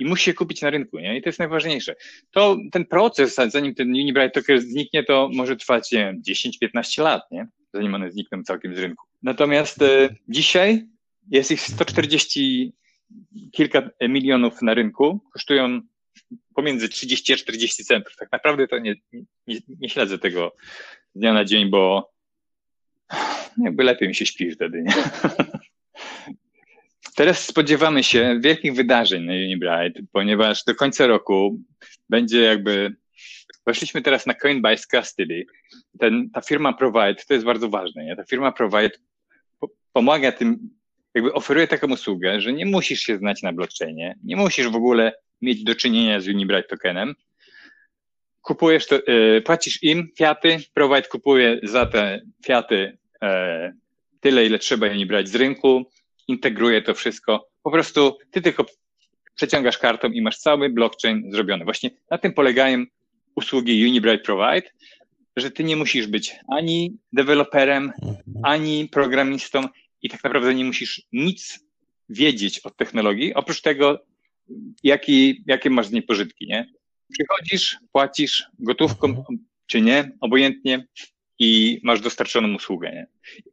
[0.00, 1.16] i musi się kupić na rynku, nie?
[1.16, 1.94] I to jest najważniejsze.
[2.30, 7.48] To ten proces, zanim ten Unibright token zniknie, to może trwać, nie 10-15 lat, nie?
[7.74, 9.06] Zanim one znikną całkiem z rynku.
[9.22, 10.86] Natomiast e, dzisiaj
[11.30, 12.72] jest ich 140
[13.52, 15.80] kilka milionów na rynku, kosztują
[16.54, 18.16] pomiędzy 30 a 40 centów.
[18.16, 18.94] Tak naprawdę to nie,
[19.46, 20.56] nie, nie śledzę tego
[21.14, 22.10] z dnia na dzień, bo
[23.64, 24.94] jakby lepiej mi się śpi wtedy, nie?
[27.16, 31.58] Teraz spodziewamy się wielkich wydarzeń na Unibright, ponieważ do końca roku
[32.08, 32.96] będzie jakby.
[33.66, 35.46] Weszliśmy teraz na Coinbase Custody.
[35.98, 38.16] Ten, ta firma Provide, to jest bardzo ważne, nie?
[38.16, 38.90] Ta firma Provide
[39.92, 40.70] pomaga tym,
[41.14, 45.12] jakby oferuje taką usługę, że nie musisz się znać na blockchainie, nie musisz w ogóle
[45.42, 47.14] mieć do czynienia z Unibright tokenem.
[48.42, 53.28] Kupujesz to, yy, płacisz im fiaty, Provide kupuje za te fiaty yy,
[54.20, 55.90] tyle, ile trzeba Unibright z rynku
[56.30, 57.48] integruje to wszystko.
[57.62, 58.66] Po prostu ty tylko
[59.34, 61.64] przeciągasz kartą i masz cały blockchain zrobiony.
[61.64, 62.84] Właśnie na tym polegają
[63.34, 64.70] usługi Unibright Provide,
[65.36, 68.16] że ty nie musisz być ani deweloperem, mhm.
[68.42, 69.68] ani programistą
[70.02, 71.60] i tak naprawdę nie musisz nic
[72.08, 73.98] wiedzieć o technologii, oprócz tego,
[74.82, 76.72] jaki, jakie masz z niej pożytki, nie?
[77.12, 79.38] Przychodzisz, płacisz gotówką mhm.
[79.66, 80.86] czy nie, obojętnie
[81.38, 83.06] i masz dostarczoną usługę, nie?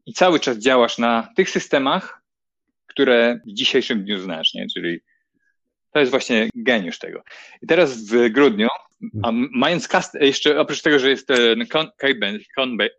[0.06, 2.22] I cały czas działasz na tych systemach,
[2.88, 4.68] które w dzisiejszym dniu znasz, nie?
[4.74, 5.00] Czyli
[5.92, 7.24] to jest właśnie geniusz tego.
[7.62, 8.68] I teraz w grudniu
[9.24, 11.66] a mając cust- jeszcze oprócz tego, że jest ten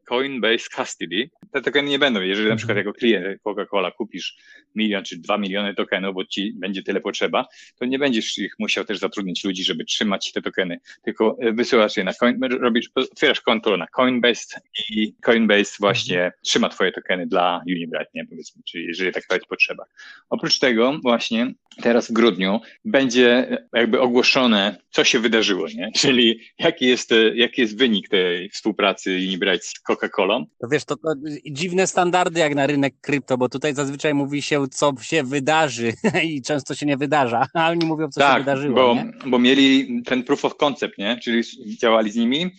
[0.05, 2.21] Coinbase Custody, te tokeny nie będą.
[2.21, 2.87] Jeżeli na przykład mhm.
[2.87, 4.37] jako klient Coca-Cola kupisz
[4.75, 7.47] milion czy dwa miliony tokenów, bo ci będzie tyle potrzeba,
[7.79, 11.97] to nie będziesz ich musiał też zatrudnić ludzi, żeby trzymać te tokeny, tylko e, wysyłasz
[11.97, 16.33] je na coin, robisz, otwierasz konto na Coinbase i Coinbase właśnie mhm.
[16.43, 19.85] trzyma twoje tokeny dla Unibright, nie powiedzmy, czyli jeżeli taka jest potrzeba.
[20.31, 25.88] Oprócz tego właśnie teraz w grudniu będzie jakby ogłoszone, co się wydarzyło, nie?
[26.01, 30.45] Czyli jaki jest, jaki jest wynik tej współpracy Unibright z Coca-Colą?
[30.61, 31.15] To wiesz, to, to
[31.51, 35.93] dziwne standardy jak na rynek krypto, bo tutaj zazwyczaj mówi się, co się wydarzy
[36.25, 38.75] i często się nie wydarza, a oni mówią, co tak, się wydarzyło.
[38.75, 39.13] Bo, nie?
[39.27, 41.19] bo mieli ten proof of concept, nie?
[41.23, 41.43] Czyli
[41.79, 42.51] działali z nimi,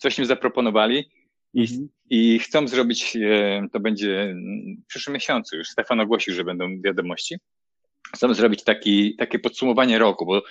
[0.00, 1.04] coś im zaproponowali
[1.54, 1.88] i, mhm.
[2.10, 4.34] i chcą zrobić, e, to będzie
[4.84, 7.36] w przyszłym miesiącu już, Stefan ogłosił, że będą wiadomości,
[8.14, 10.42] chcą zrobić taki, takie podsumowanie roku, bo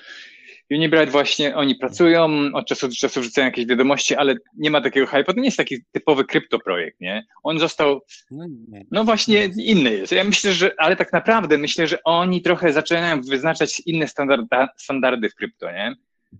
[0.71, 5.07] Unibright właśnie, oni pracują, od czasu do czasu wrzucają jakieś wiadomości, ale nie ma takiego
[5.07, 5.23] hype.
[5.23, 7.25] To nie jest taki typowy kryptoprojekt, nie?
[7.43, 8.01] On został,
[8.31, 8.45] no,
[8.91, 10.11] no właśnie inny jest.
[10.11, 15.29] Ja myślę, że, ale tak naprawdę myślę, że oni trochę zaczynają wyznaczać inne standarda, standardy
[15.29, 15.95] w krypto, nie?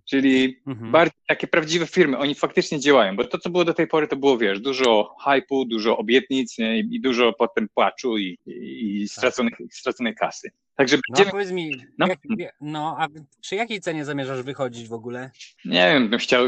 [0.06, 0.92] Czyli mhm.
[0.92, 4.16] bardziej takie prawdziwe firmy, oni faktycznie działają, bo to, co było do tej pory, to
[4.16, 6.80] było, wiesz, dużo hypu, dużo obietnic nie?
[6.80, 10.52] i dużo potem płaczu i, i, i straconych, straconej kasy.
[10.78, 11.26] Także no, będziemy...
[11.26, 12.08] No powiedz mi, no.
[12.08, 12.20] Jak,
[12.62, 13.08] no, a
[13.42, 15.32] przy jakiej cenie zamierzasz wychodzić w ogóle?
[15.66, 16.46] Nie wiem, bym chciał,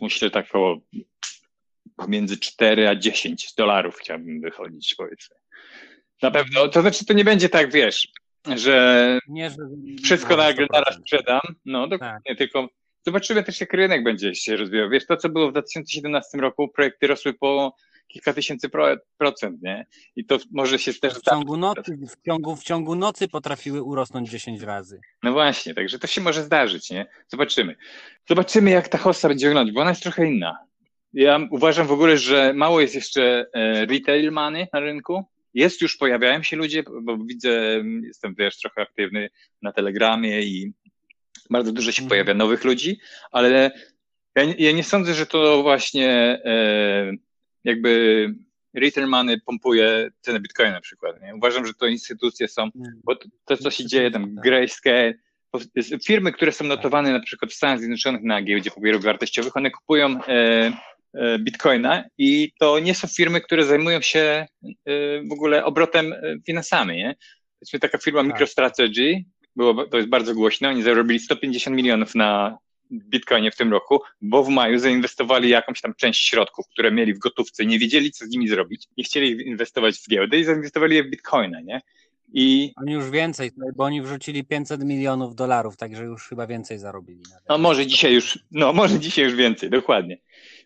[0.00, 0.80] myślę tak o
[1.96, 5.36] pomiędzy 4 a 10 dolarów chciałbym wychodzić, powiedzmy.
[6.22, 8.08] Na pewno, to znaczy to nie będzie tak, wiesz,
[8.56, 9.56] że, nie, że
[10.04, 12.38] wszystko na naraz sprzedam, no dokładnie, tak.
[12.38, 12.68] tylko
[13.06, 14.90] zobaczymy też jak rynek będzie się rozwijał.
[14.90, 17.74] Wiesz, to co było w 2017 roku, projekty rosły po
[18.12, 18.68] kilka tysięcy
[19.18, 19.86] procent, nie?
[20.16, 21.14] I to może się też...
[21.14, 25.00] W ciągu, nocy, w, ciągu, w ciągu nocy potrafiły urosnąć 10 razy.
[25.22, 27.06] No właśnie, także to się może zdarzyć, nie?
[27.28, 27.76] Zobaczymy.
[28.28, 30.58] Zobaczymy, jak ta hossa będzie wyglądać, bo ona jest trochę inna.
[31.12, 35.24] Ja uważam w ogóle, że mało jest jeszcze e, retail money na rynku.
[35.54, 39.28] Jest już, pojawiają się ludzie, bo widzę, jestem wiesz, trochę aktywny
[39.62, 40.72] na Telegramie i
[41.50, 42.08] bardzo dużo się mhm.
[42.08, 42.98] pojawia nowych ludzi,
[43.30, 43.70] ale
[44.36, 46.10] ja, ja nie sądzę, że to właśnie
[46.44, 47.12] e,
[47.64, 48.26] jakby
[48.74, 51.22] retail money pompuje cenę bitcoina na przykład.
[51.22, 51.34] Nie?
[51.34, 52.68] Uważam, że to instytucje są,
[53.04, 54.44] bo to, to co się dzieje tam, tak.
[54.44, 55.14] Grayscale,
[56.06, 60.24] firmy, które są notowane na przykład w Stanach Zjednoczonych na giełdzie papierów wartościowych, one kupują
[60.24, 60.72] e,
[61.14, 64.46] e, bitcoina i to nie są firmy, które zajmują się e,
[65.28, 66.96] w ogóle obrotem e, finansami.
[66.96, 67.16] Nie?
[67.60, 68.32] Powiedzmy taka firma tak.
[68.32, 69.24] MicroStrategy,
[69.56, 72.58] było, to jest bardzo głośne, oni zarobili 150 milionów na
[72.90, 77.18] Bitcoinie w tym roku, bo w maju zainwestowali jakąś tam część środków, które mieli w
[77.18, 81.04] gotówce, nie wiedzieli, co z nimi zrobić, nie chcieli inwestować w giełdę i zainwestowali je
[81.04, 81.80] w Bitcoina, nie?
[82.32, 82.72] I...
[82.76, 87.22] Oni już więcej, bo oni wrzucili 500 milionów dolarów, także już chyba więcej zarobili.
[87.30, 87.44] Nawet.
[87.48, 90.18] No może dzisiaj już, no może dzisiaj już więcej, dokładnie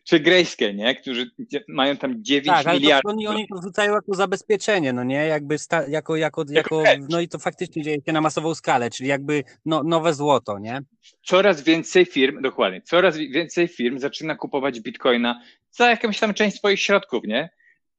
[0.04, 0.94] czy Grayscale, nie?
[0.94, 1.30] Którzy
[1.68, 3.12] mają tam 9 tak, miliardów.
[3.12, 5.26] oni, oni to wrzucają jako zabezpieczenie, no nie?
[5.26, 9.08] Jakby sta, jako, jako, jako, no i to faktycznie dzieje się na masową skalę, czyli
[9.08, 10.80] jakby no, nowe złoto, nie?
[11.22, 15.40] Coraz więcej firm, dokładnie, coraz więcej firm zaczyna kupować bitcoina
[15.70, 17.50] za jakąś tam część swoich środków, nie?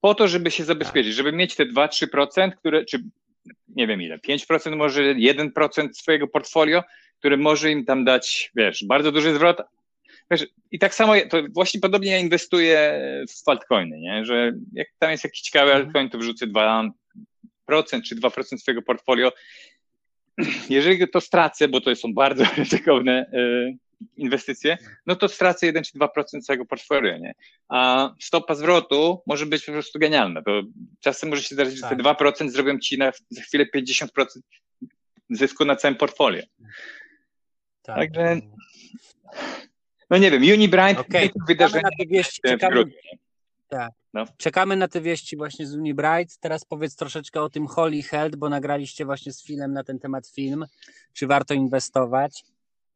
[0.01, 1.17] Po to, żeby się zabezpieczyć, tak.
[1.17, 3.03] żeby mieć te 2-3%, które, czy
[3.67, 6.83] nie wiem ile, 5%, może 1% swojego portfolio,
[7.19, 9.61] które może im tam dać, wiesz, bardzo duży zwrot,
[10.31, 14.25] Wiesz, I tak samo, to właśnie podobnie ja inwestuję w altcoiny, nie?
[14.25, 15.85] że jak tam jest jakiś ciekawy mhm.
[15.85, 19.31] altcoin, to wrzucę 2% czy 2% swojego portfolio.
[20.69, 23.77] Jeżeli to stracę, bo to są bardzo ryzykowne y,
[24.17, 27.33] inwestycje, no to stracę 1 czy 2% swojego portfolio, nie?
[27.69, 30.41] A stopa zwrotu może być po prostu genialna.
[30.41, 30.61] To
[30.99, 32.51] czasem może się zdarzyć, że te 2% tak.
[32.51, 34.07] zrobią ci na, za chwilę 50%
[35.29, 36.43] zysku na całym portfolio.
[37.81, 37.95] Tak.
[37.95, 38.41] Także
[40.09, 41.29] no nie wiem, Unibright okay.
[41.47, 42.83] wydarzenie na te wieści, czekamy,
[43.69, 43.91] tak.
[44.13, 44.25] No.
[44.37, 46.39] Czekamy na te wieści właśnie z Unibright.
[46.39, 50.27] Teraz powiedz troszeczkę o tym Holy Health, bo nagraliście właśnie z filmem na ten temat
[50.27, 50.65] film.
[51.13, 52.43] Czy warto inwestować?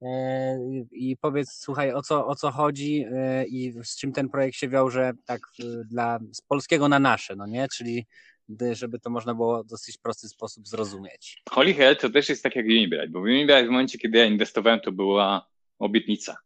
[0.02, 0.58] E,
[0.92, 4.70] I powiedz, słuchaj, o co, o co chodzi e, i z czym ten projekt się
[4.70, 5.42] wiąże tak
[5.86, 7.68] dla, z polskiego na nasze, no nie?
[7.68, 8.06] Czyli
[8.72, 11.42] żeby to można było w dosyć prosty sposób zrozumieć.
[11.50, 14.80] Holy Health to też jest tak jak Unibright, bo Unibright w momencie, kiedy ja inwestowałem,
[14.80, 15.48] to była
[15.80, 16.38] obietnica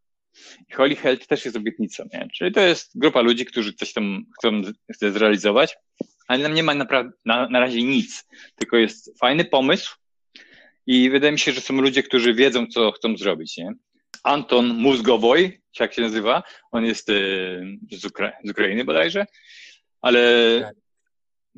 [0.74, 2.28] Holy Health też jest obietnicą, nie?
[2.34, 4.62] czyli to jest grupa ludzi, którzy coś tam chcą,
[4.94, 5.76] chcą zrealizować,
[6.28, 9.96] ale nam nie ma na, na razie nic, tylko jest fajny pomysł
[10.88, 13.58] i wydaje mi się, że są ludzie, którzy wiedzą, co chcą zrobić.
[13.58, 13.74] Nie?
[14.24, 17.14] Anton Mózgowoj, jak się nazywa, on jest e,
[17.92, 19.26] z, Ukra z Ukrainy bodajże,
[20.02, 20.22] ale
[20.62, 20.76] tak.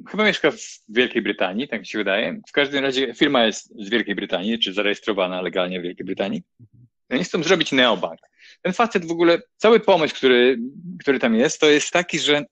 [0.09, 0.59] chyba mieszka w
[0.89, 2.41] Wielkiej Brytanii, tak mi się wydaje.
[2.47, 6.43] W każdym razie firma jest z Wielkiej Brytanii, czy zarejestrowana legalnie w Wielkiej Brytanii.
[7.10, 8.20] Oni chcą zrobić neobank
[8.65, 10.58] ten facet w ogóle, cały pomysł, który,
[11.00, 12.46] który tam jest, to jest taki, że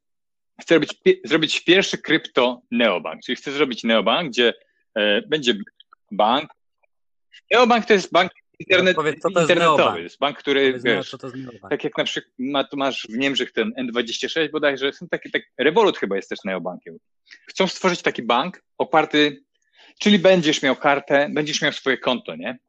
[0.61, 4.53] chce robić, zrobić pierwszy krypto neobank, czyli chce zrobić neobank, gdzie
[4.95, 5.53] e, będzie
[6.11, 6.51] bank.
[7.51, 11.15] Neobank to jest bank internet, powiedz, to internetowy, jest, jest bank, który, powiedz, wiesz,
[11.69, 16.15] tak jak na przykład masz w Niemczech ten N26 bodajże, są takie, tak, Revolut chyba
[16.15, 16.97] jest też neobankiem.
[17.47, 19.43] Chcą stworzyć taki bank oparty,
[19.99, 22.59] czyli będziesz miał kartę, będziesz miał swoje konto, nie?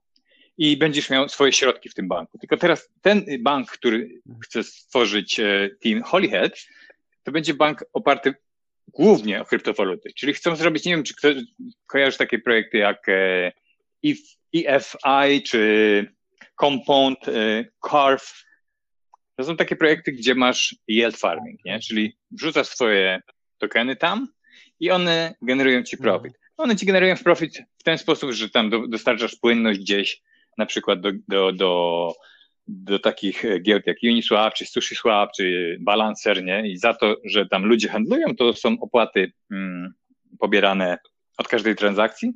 [0.58, 2.38] I będziesz miał swoje środki w tym banku.
[2.38, 6.52] Tylko teraz ten bank, który chce stworzyć e, Team Holyhead,
[7.22, 8.34] to będzie bank oparty
[8.88, 10.12] głównie o kryptowaluty.
[10.16, 11.34] Czyli chcą zrobić, nie wiem, czy ktoś
[11.86, 13.06] kojarzy takie projekty jak
[14.54, 16.06] EFI, czy
[16.60, 17.18] Compound,
[17.90, 18.44] Carve.
[19.36, 21.80] To są takie projekty, gdzie masz yield farming, nie?
[21.80, 23.22] czyli wrzucasz swoje
[23.58, 24.28] tokeny tam
[24.80, 26.32] i one generują ci profit.
[26.56, 30.22] One ci generują profit w ten sposób, że tam do, dostarczasz płynność gdzieś,
[30.58, 32.12] na przykład do, do, do,
[32.66, 36.68] do takich giełd jak Uniswap, czy SushiSwap, czy Balancer, nie?
[36.68, 39.94] I za to, że tam ludzie handlują, to są opłaty mm,
[40.38, 40.98] pobierane
[41.38, 42.32] od każdej transakcji.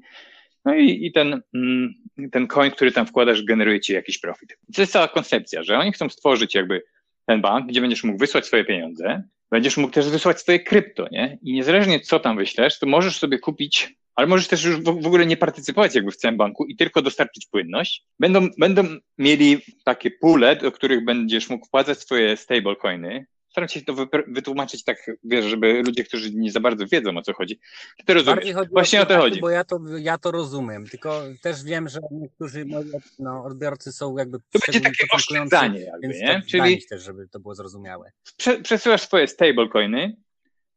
[0.64, 1.94] No i, i ten, mm,
[2.32, 4.58] ten coin, który tam wkładasz, generuje ci jakiś profit.
[4.74, 6.82] To jest cała koncepcja, że oni chcą stworzyć jakby
[7.26, 11.38] ten bank, gdzie będziesz mógł wysłać swoje pieniądze, będziesz mógł też wysłać swoje krypto, nie?
[11.42, 15.26] I niezależnie co tam wyślesz, to możesz sobie kupić, ale możesz też już w ogóle
[15.26, 18.04] nie partycypować jakby w całym banku i tylko dostarczyć płynność.
[18.20, 18.84] Będą, będą
[19.18, 25.10] mieli takie pule, do których będziesz mógł wpłacać swoje stablecoiny, staram się to wytłumaczyć tak,
[25.24, 27.60] wiesz, żeby ludzie, którzy nie za bardzo wiedzą o co chodzi,
[28.06, 28.46] to rozumiesz.
[28.72, 29.40] Właśnie o to chodzi.
[29.40, 32.84] Bo ja to, ja to rozumiem, tylko też wiem, że niektórzy moi
[33.18, 36.42] no, odbiorcy są jakby To będzie takie oszczędzanie jakby, nie?
[36.50, 38.12] Czyli też, żeby to było zrozumiałe.
[38.36, 40.16] Prze przesyłasz swoje stablecoiny,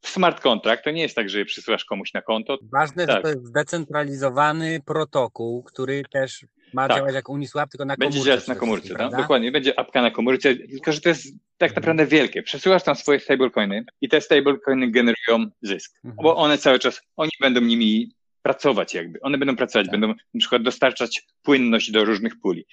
[0.01, 2.57] smart contract, to nie jest tak, że je przysyłasz komuś na konto.
[2.73, 3.15] Ważne, tak.
[3.15, 6.97] że to jest zdecentralizowany protokół, który też ma tak.
[6.97, 8.15] działać jak Uniswap, tylko na komórce.
[8.15, 9.11] Będzie działać na komórce, tak?
[9.15, 11.23] Dokładnie, będzie apka na komórce, tylko że to jest
[11.57, 11.75] tak mhm.
[11.75, 12.43] naprawdę wielkie.
[12.43, 16.23] Przesyłasz tam swoje stablecoiny i te stablecoiny generują zysk, mhm.
[16.23, 19.21] bo one cały czas, oni będą nimi pracować jakby.
[19.21, 19.91] One będą pracować, tak.
[19.91, 22.65] będą na przykład dostarczać płynność do różnych puli.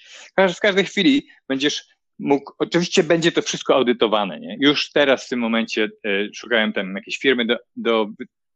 [0.57, 1.87] W każdej chwili będziesz
[2.18, 4.57] mógł, oczywiście będzie to wszystko audytowane, nie?
[4.61, 8.09] Już teraz w tym momencie e, szukałem tam jakieś firmy do, do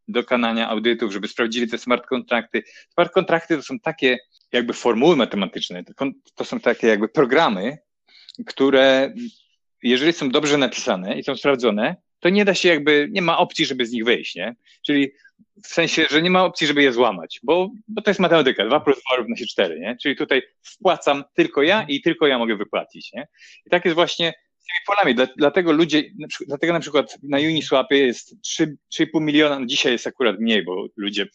[0.09, 2.62] dokonania audytów, żeby sprawdzili te smart kontrakty.
[2.94, 4.18] Smart kontrakty to są takie
[4.53, 7.79] jakby formuły matematyczne, to, to są takie jakby programy,
[8.46, 9.14] które
[9.83, 13.67] jeżeli są dobrze napisane i są sprawdzone, to nie da się jakby, nie ma opcji,
[13.67, 14.55] żeby z nich wyjść, nie?
[14.87, 15.13] Czyli
[15.65, 18.81] w sensie, że nie ma opcji, żeby je złamać, bo, bo to jest matematyka, 2
[18.81, 19.97] plus 2 równa się 4, nie?
[20.03, 23.29] Czyli tutaj wpłacam tylko ja i tylko ja mogę wypłacić, nie?
[23.67, 26.05] I tak jest właśnie z tymi polami, dlatego ludzie,
[26.47, 31.27] dlatego na przykład na Uniswapie jest 3,5 miliona, no dzisiaj jest akurat mniej, bo ludzie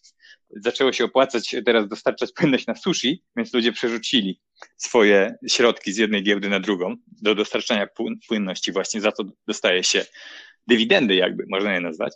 [0.49, 4.41] zaczęło się opłacać teraz dostarczać płynność na sushi, więc ludzie przerzucili
[4.77, 7.87] swoje środki z jednej giełdy na drugą do dostarczania
[8.27, 8.71] płynności.
[8.71, 10.05] Właśnie za to dostaje się
[10.67, 12.13] dywidendy, jakby można je nazwać.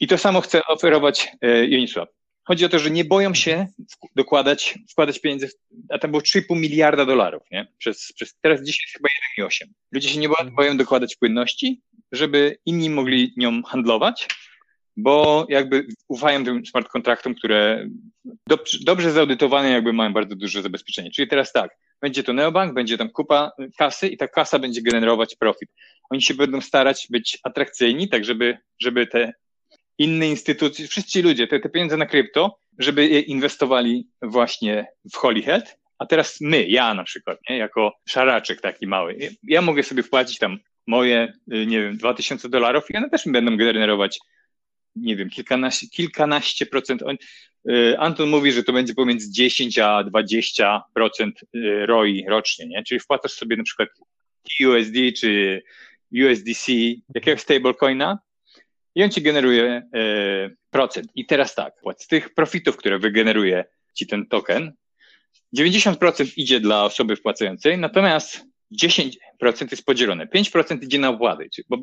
[0.00, 2.10] I to samo chce oferować e, Uniswap.
[2.44, 3.66] Chodzi o to, że nie boją się
[4.16, 5.50] dokładać, wkładać pieniędzy,
[5.88, 7.66] a tam było 3,5 miliarda dolarów, nie?
[7.78, 9.64] Przez, przez, teraz dzisiaj jest chyba 1,8.
[9.92, 11.80] Ludzie się nie boją dokładać płynności,
[12.12, 14.28] żeby inni mogli nią handlować,
[14.96, 17.88] bo jakby ufają tym smart kontraktom, które
[18.80, 21.10] dobrze, zaudytowane jakby mają bardzo duże zabezpieczenie.
[21.10, 25.36] Czyli teraz tak, będzie to neobank, będzie tam kupa kasy i ta kasa będzie generować
[25.36, 25.70] profit.
[26.10, 29.32] Oni się będą starać być atrakcyjni, tak żeby, żeby te
[29.98, 35.78] inne instytucje, wszyscy ludzie, te, te pieniądze na krypto, żeby je inwestowali właśnie w Holyhead,
[35.98, 40.38] a teraz my, ja na przykład, nie, jako szaraczek taki mały, ja mogę sobie wpłacić
[40.38, 44.20] tam moje, y, nie wiem, 2000 dolarów i one też mi będą generować
[44.96, 47.02] nie wiem, kilkanaście, kilkanaście procent.
[47.70, 52.82] Y, Anton mówi, że to będzie pomiędzy 10 a 20 procent y, ROI rocznie, nie?
[52.82, 53.88] Czyli wpłacasz sobie na przykład
[54.66, 55.62] USD czy
[56.12, 56.72] USDC,
[57.14, 58.18] jakiegoś stablecoina
[58.94, 61.08] i on ci generuje y, procent.
[61.14, 64.72] I teraz tak, z tych profitów, które wygeneruje ci ten token,
[65.58, 68.44] 90% idzie dla osoby wpłacającej, natomiast
[68.82, 69.10] 10%
[69.70, 70.26] jest podzielone.
[70.26, 71.78] 5% idzie na opłaty, bo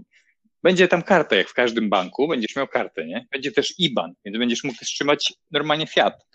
[0.68, 3.26] będzie tam karta, jak w każdym banku, będziesz miał kartę, nie?
[3.32, 6.28] Będzie też IBAN, więc będziesz mógł trzymać normalnie fiat.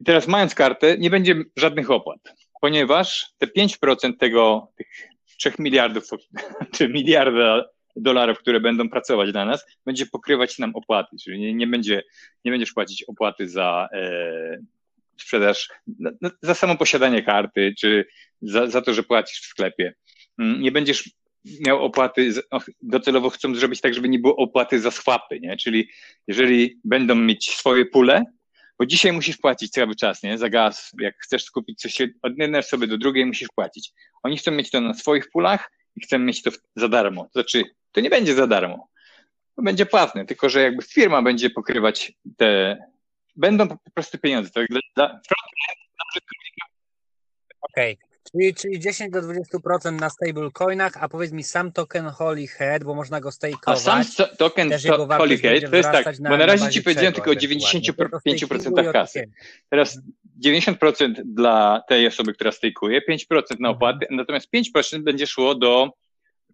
[0.00, 2.20] I teraz mając kartę, nie będzie żadnych opłat,
[2.60, 4.86] ponieważ te 5% tego, tych
[5.38, 6.04] 3 miliardów,
[6.74, 7.64] czy miliarda
[7.96, 12.02] dolarów, które będą pracować dla nas, będzie pokrywać nam opłaty, czyli nie, nie, będzie,
[12.44, 14.58] nie będziesz płacić opłaty za e,
[15.20, 15.68] sprzedaż,
[16.42, 18.06] za samo posiadanie karty, czy
[18.42, 19.94] za, za to, że płacisz w sklepie.
[20.38, 21.10] Mm, nie będziesz
[21.66, 22.32] miał opłaty,
[22.82, 25.56] docelowo chcą zrobić tak, żeby nie było opłaty za swapy, nie?
[25.56, 25.88] Czyli
[26.26, 28.24] jeżeli będą mieć swoje pule,
[28.78, 30.38] bo dzisiaj musisz płacić cały czas, nie?
[30.38, 33.92] Za gaz, jak chcesz skupić coś od jednej osoby do drugiej, musisz płacić.
[34.22, 37.24] Oni chcą mieć to na swoich pulach i chcą mieć to za darmo.
[37.24, 38.88] To znaczy, to nie będzie za darmo.
[39.56, 42.78] To będzie płatne, tylko że jakby firma będzie pokrywać te,
[43.36, 44.50] będą po prostu pieniądze.
[44.50, 44.66] Tak?
[44.96, 45.20] Dla,
[47.60, 48.13] Okej, okay.
[48.32, 52.94] Czyli, czyli 10 do 20% na stablecoinach, a powiedz mi sam token Holy Head, bo
[52.94, 53.88] można go stakeować.
[53.88, 57.12] A sam token to Holy Head to jest tak, na, bo na razie ci powiedziałem
[57.12, 59.30] tylko o 95% kasy.
[59.70, 59.98] Teraz
[60.44, 63.64] 90% dla tej osoby, która stejkuje, 5% na mhm.
[63.64, 65.90] opłaty, natomiast 5% będzie szło do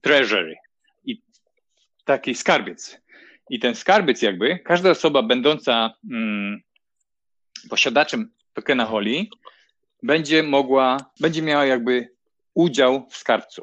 [0.01, 0.57] treasury
[1.05, 1.23] i
[2.05, 3.01] taki skarbiec.
[3.51, 6.61] I ten skarbiec jakby, każda osoba będąca mm,
[7.71, 9.27] posiadaczem tokena Holly
[10.03, 12.09] będzie mogła, będzie miała jakby
[12.55, 13.63] udział w skarbcu.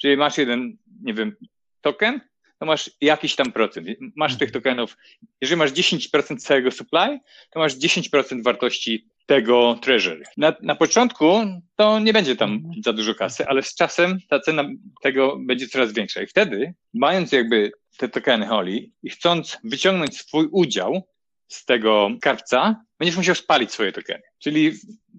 [0.00, 1.36] Czyli masz jeden, nie wiem,
[1.80, 2.20] token,
[2.58, 3.88] to masz jakiś tam procent.
[4.16, 4.62] Masz tych mhm.
[4.62, 4.96] tokenów,
[5.40, 7.20] jeżeli masz 10% całego supply,
[7.50, 10.22] to masz 10% wartości tego treasury.
[10.36, 11.40] Na, na początku
[11.76, 12.82] to nie będzie tam mhm.
[12.82, 14.64] za dużo kasy, ale z czasem ta cena
[15.02, 16.22] tego będzie coraz większa.
[16.22, 21.08] I wtedy, mając jakby te tokeny Holly i chcąc wyciągnąć swój udział
[21.48, 24.22] z tego skarbca, będziesz musiał spalić swoje tokeny.
[24.38, 24.72] Czyli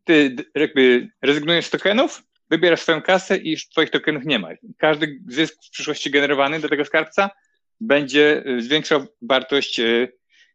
[0.04, 4.50] ty jakby rezygnujesz z tokenów, wybierasz swoją kasę i już twoich tokenów nie ma.
[4.78, 7.30] Każdy zysk w przyszłości generowany do tego skarbca
[7.82, 10.12] będzie y, zwiększał wartość y,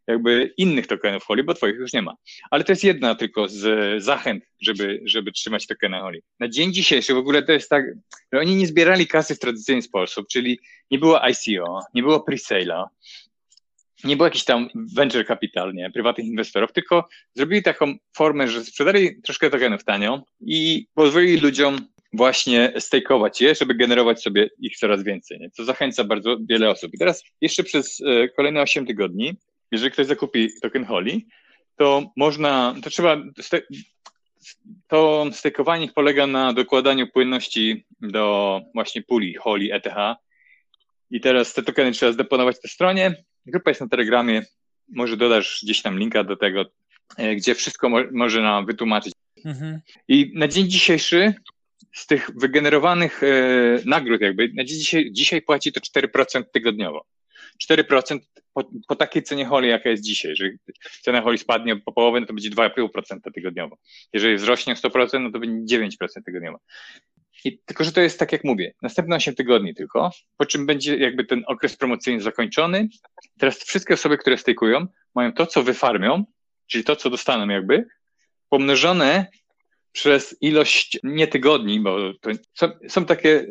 [0.06, 2.14] jakby innych tokenów Holly, bo twoich już nie ma.
[2.50, 6.20] Ale to jest jedna tylko z zachęt, żeby, żeby trzymać tokeny Holly.
[6.40, 7.84] Na dzień dzisiejszy w ogóle to jest tak,
[8.32, 12.84] że oni nie zbierali kasy w tradycyjny sposób, czyli nie było ICO, nie było pre-sale'a,
[14.04, 19.22] nie było jakiś tam venture capital, nie, prywatnych inwestorów, tylko zrobili taką formę, że sprzedali
[19.22, 21.78] troszkę tokenów tanio i pozwolili ludziom
[22.12, 25.50] właśnie stakeować je, żeby generować sobie ich coraz więcej, nie?
[25.50, 26.94] co zachęca bardzo wiele osób.
[26.94, 29.36] I teraz jeszcze przez e, kolejne 8 tygodni,
[29.72, 31.20] jeżeli ktoś zakupi token Holly,
[31.76, 33.16] to można, to trzeba,
[34.88, 39.96] to stakeowanie polega na dokładaniu płynności do właśnie puli Holly ETH
[41.10, 44.42] i teraz te tokeny trzeba zdeponować na stronie, Grupa jest na Telegramie,
[44.88, 46.64] może dodasz gdzieś tam linka do tego,
[47.16, 49.12] e, gdzie wszystko mo może nam wytłumaczyć.
[49.44, 49.80] Mhm.
[50.08, 51.34] I na dzień dzisiejszy
[51.94, 53.26] z tych wygenerowanych e,
[53.84, 57.04] nagród jakby, na dzień dzisiaj, dzisiaj płaci to 4% tygodniowo.
[57.70, 58.18] 4%
[58.54, 60.30] po, po takiej cenie holi, jaka jest dzisiaj.
[60.30, 60.58] Jeżeli
[61.02, 63.76] cena holi spadnie po połowę, no to będzie 2,5% tygodniowo.
[64.12, 65.90] Jeżeli wzrośnie o 100%, no to będzie 9%
[66.26, 66.60] tygodniowo.
[67.44, 70.96] I tylko, że to jest tak, jak mówię, następne 8 tygodni tylko, po czym będzie
[70.96, 72.88] jakby ten okres promocyjny zakończony.
[73.38, 76.24] Teraz wszystkie osoby, które stejkują, mają to, co wyfarmią,
[76.66, 77.86] czyli to, co dostaną jakby,
[78.48, 79.26] pomnożone
[79.92, 81.98] przez ilość nie tygodni, bo
[82.54, 83.46] są, są, takie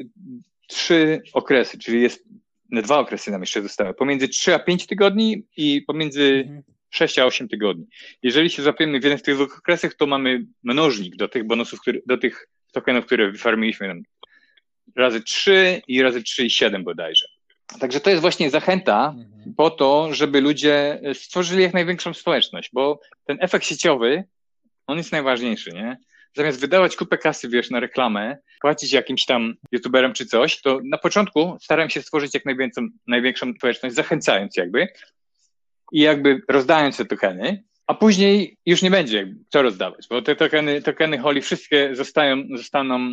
[0.67, 2.23] trzy okresy, czyli jest
[2.71, 6.49] dwa okresy nam jeszcze zostały, pomiędzy 3 a 5 tygodni i pomiędzy
[6.89, 7.25] 6 mhm.
[7.25, 7.85] a 8 tygodni.
[8.23, 11.81] Jeżeli się zapiemy w jeden z tych dwóch okresach, to mamy mnożnik do tych bonusów,
[11.81, 14.01] który, do tych tokenów, które wyfarmiliśmy
[14.95, 17.27] razy 3 i razy 3 i 7 bodajże.
[17.79, 19.53] Także to jest właśnie zachęta mhm.
[19.57, 24.23] po to, żeby ludzie stworzyli jak największą społeczność, bo ten efekt sieciowy,
[24.87, 25.97] on jest najważniejszy, nie?
[26.35, 30.97] Zamiast wydawać kupę kasy, wiesz, na reklamę, płacić jakimś tam youtuberem czy coś, to na
[30.97, 34.87] początku starałem się stworzyć jak największą, największą społeczność, zachęcając jakby
[35.91, 40.81] i jakby rozdając te tokeny, a później już nie będzie co rozdawać, bo te tokeny,
[40.81, 43.09] tokeny Holly wszystkie zostają, zostaną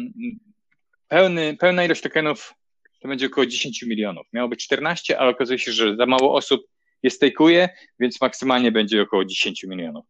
[1.08, 2.54] pełny, pełna ilość tokenów
[3.00, 4.26] to będzie około 10 milionów.
[4.32, 6.66] Miało być 14, ale okazuje się, że za mało osób
[7.02, 7.68] je stakuje,
[8.00, 10.04] więc maksymalnie będzie około 10 milionów.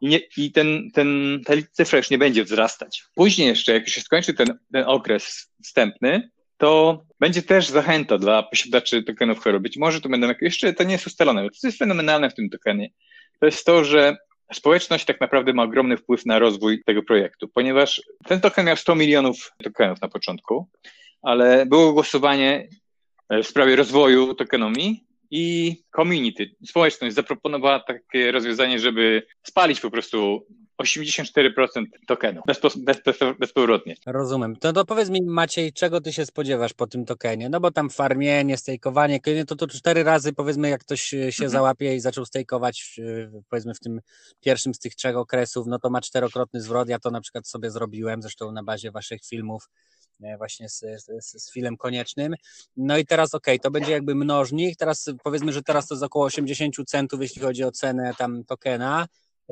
[0.00, 3.04] I, nie, i ten, ten, ta cyfra już nie będzie wzrastać.
[3.14, 9.02] Później jeszcze, jak się skończy ten, ten okres wstępny, to będzie też zachęta dla posiadaczy
[9.02, 9.60] tokenów Hero.
[9.60, 12.90] Być może to będą, jeszcze to nie jest ustalone, to jest fenomenalne w tym tokenie,
[13.40, 14.16] to jest to, że
[14.52, 18.94] społeczność tak naprawdę ma ogromny wpływ na rozwój tego projektu, ponieważ ten token miał 100
[18.94, 20.68] milionów tokenów na początku,
[21.22, 22.68] ale było głosowanie
[23.30, 30.46] w sprawie rozwoju tokenomii i community, społeczność zaproponowała takie rozwiązanie, żeby spalić po prostu
[30.82, 33.94] 84% tokenów bez, bez, bez, bezpowrotnie.
[34.06, 34.56] Rozumiem.
[34.56, 37.48] To, to powiedz mi Maciej, czego ty się spodziewasz po tym tokenie?
[37.48, 41.50] No bo tam farmienie, stejkowanie, to, to cztery razy powiedzmy jak ktoś się mhm.
[41.50, 43.00] załapie i zaczął stejkować
[43.50, 44.00] powiedzmy w tym
[44.40, 46.88] pierwszym z tych trzech okresów, no to ma czterokrotny zwrot.
[46.88, 49.68] Ja to na przykład sobie zrobiłem, zresztą na bazie waszych filmów
[50.22, 52.34] e, właśnie z, z, z filmem koniecznym.
[52.76, 56.04] No i teraz okej, okay, to będzie jakby mnożnik, teraz powiedzmy, że teraz to jest
[56.04, 59.06] około 80 centów, jeśli chodzi o cenę tam tokena,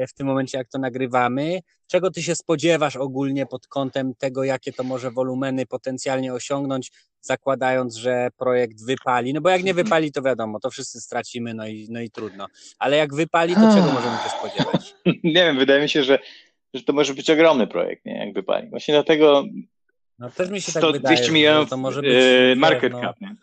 [0.08, 1.60] w tym momencie, jak to nagrywamy.
[1.86, 7.96] Czego ty się spodziewasz ogólnie pod kątem tego, jakie to może wolumeny potencjalnie osiągnąć, zakładając,
[7.96, 9.32] że projekt wypali?
[9.34, 12.46] No bo jak nie wypali, to wiadomo, to wszyscy stracimy, no i, no i trudno.
[12.78, 14.94] Ale jak wypali, to czego możemy się spodziewać?
[15.24, 16.18] Nie wiem, wydaje mi się, że,
[16.74, 18.26] że to może być ogromny projekt, nie?
[18.26, 18.70] Jak wypali.
[18.70, 19.44] Właśnie dlatego.
[20.18, 23.00] No też mi się 100, tak wydaje, 200 milionów to może być, yy, market no,
[23.00, 23.36] cap, nie?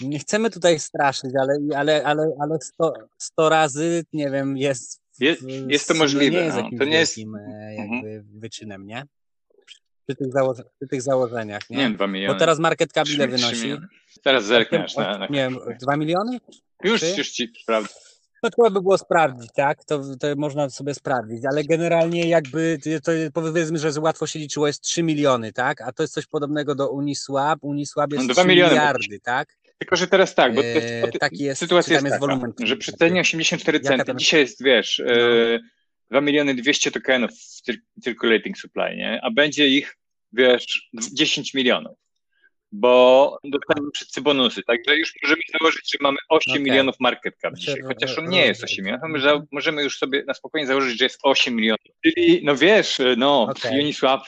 [0.00, 5.42] Nie chcemy tutaj straszyć, ale, ale, ale, ale 100, 100 razy, nie wiem, jest jest,
[5.68, 6.36] jest to możliwe.
[6.36, 6.62] Nie jest no.
[6.62, 7.92] jakimś to nie jest mhm.
[7.92, 9.02] jakby wyczynem, nie?
[10.06, 11.76] Przy tych, założ przy tych założeniach, nie?
[11.76, 12.34] Nie wiem, 2 miliony.
[12.34, 13.76] Bo teraz market cap ile wynosi?
[14.22, 15.26] Teraz zerkniesz na, na...
[15.26, 16.38] Nie wiem, 2 miliony?
[16.84, 17.94] Już, już ci sprawdzę.
[18.42, 19.84] No trzeba by było sprawdzić, tak?
[19.84, 24.80] To, to można sobie sprawdzić, ale generalnie jakby to powiedzmy, że łatwo się liczyło jest
[24.80, 25.80] 3 miliony, tak?
[25.80, 27.58] A to jest coś podobnego do Uniswap.
[27.62, 29.57] Uniswap jest no, 2 miliony, miliardy, tak?
[29.78, 32.76] Tylko, że teraz tak, bo jest, eee, taki jest, sytuacja jest, jest taka, wolumen, że
[32.76, 35.12] przy cenie 84 centy, dzisiaj jest, wiesz, no.
[36.10, 39.20] 2 e, miliony 200 tokenów w circulating supply, nie?
[39.22, 39.96] A będzie ich,
[40.32, 41.96] wiesz, 10 milionów
[42.72, 44.62] bo dostaniemy wszyscy bonusy.
[44.62, 46.64] Także już możemy założyć, że mamy 8 okay.
[46.64, 50.34] milionów market cap dzisiaj, znaczy, chociaż on nie jest 8 milionów, możemy już sobie na
[50.34, 51.86] spokojnie założyć, że jest 8 milionów.
[52.04, 53.72] Czyli, no wiesz, no, okay.
[53.72, 54.20] Uniswap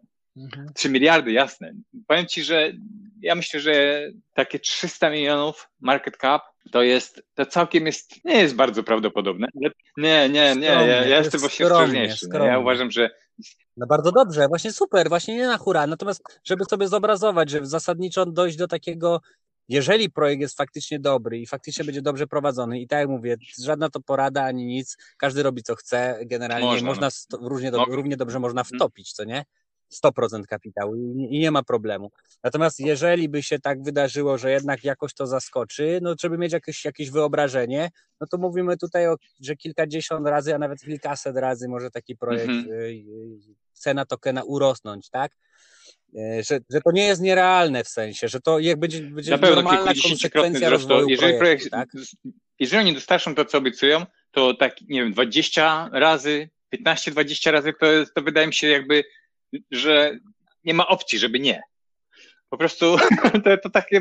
[0.74, 1.74] 3 miliardy, jasne.
[2.06, 2.72] Powiem Ci, że
[3.22, 4.02] ja myślę, że
[4.34, 6.42] takie 300 milionów market cap
[6.72, 9.48] to jest, to całkiem jest, nie jest bardzo prawdopodobne.
[9.54, 12.26] Nie, nie, nie, ja, ja jestem właśnie ostrożniejszy.
[12.32, 13.10] Ja uważam, że
[13.76, 15.86] no bardzo dobrze, właśnie super, właśnie nie na hura.
[15.86, 19.20] Natomiast, żeby sobie zobrazować, że zasadniczo dojść do takiego,
[19.68, 23.90] jeżeli projekt jest faktycznie dobry i faktycznie będzie dobrze prowadzony, i tak jak mówię, żadna
[23.90, 27.48] to porada ani nic, każdy robi co chce, generalnie można, można no.
[27.48, 28.78] równie, do, równie dobrze można mhm.
[28.78, 29.44] wtopić, co nie?
[30.04, 32.10] 100% kapitału i nie ma problemu.
[32.44, 36.84] Natomiast jeżeli by się tak wydarzyło, że jednak jakoś to zaskoczy, no żeby mieć jakieś,
[36.84, 41.90] jakieś wyobrażenie, no to mówimy tutaj o, że kilkadziesiąt razy, a nawet kilkaset razy może
[41.90, 43.38] taki projekt, mm -hmm.
[43.72, 45.32] cena tokena urosnąć, tak?
[46.14, 49.38] Y, że, że to nie jest nierealne w sensie, że to jak będzie, będzie Na
[49.38, 51.88] pewno normalna konsekwencja rozwoju jeżeli projektu, projekt, tak?
[52.58, 57.86] Jeżeli oni dostarczą to, co obiecują, to tak, nie wiem, 20 razy, 15-20 razy, to,
[58.14, 59.04] to wydaje mi się jakby
[59.70, 60.18] że
[60.64, 61.62] nie ma opcji, żeby nie.
[62.50, 62.96] Po prostu
[63.44, 64.00] to, to takie,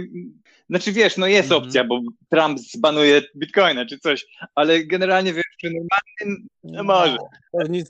[0.70, 1.56] znaczy wiesz, no jest -hmm.
[1.56, 4.26] opcja, bo Trump zbanuje bitcoina czy coś,
[4.56, 7.18] ale generalnie wiesz, przy normalnym, no może.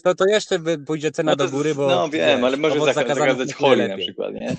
[0.03, 1.87] To, to jeszcze pójdzie cena no to, do góry, bo...
[1.87, 4.55] No wiem, wiesz, ale może zakazać holi na przykład, nie?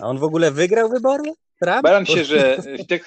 [0.00, 1.32] A on w ogóle wygrał wybory?
[1.62, 2.08] Trump?
[2.08, 2.56] Się, że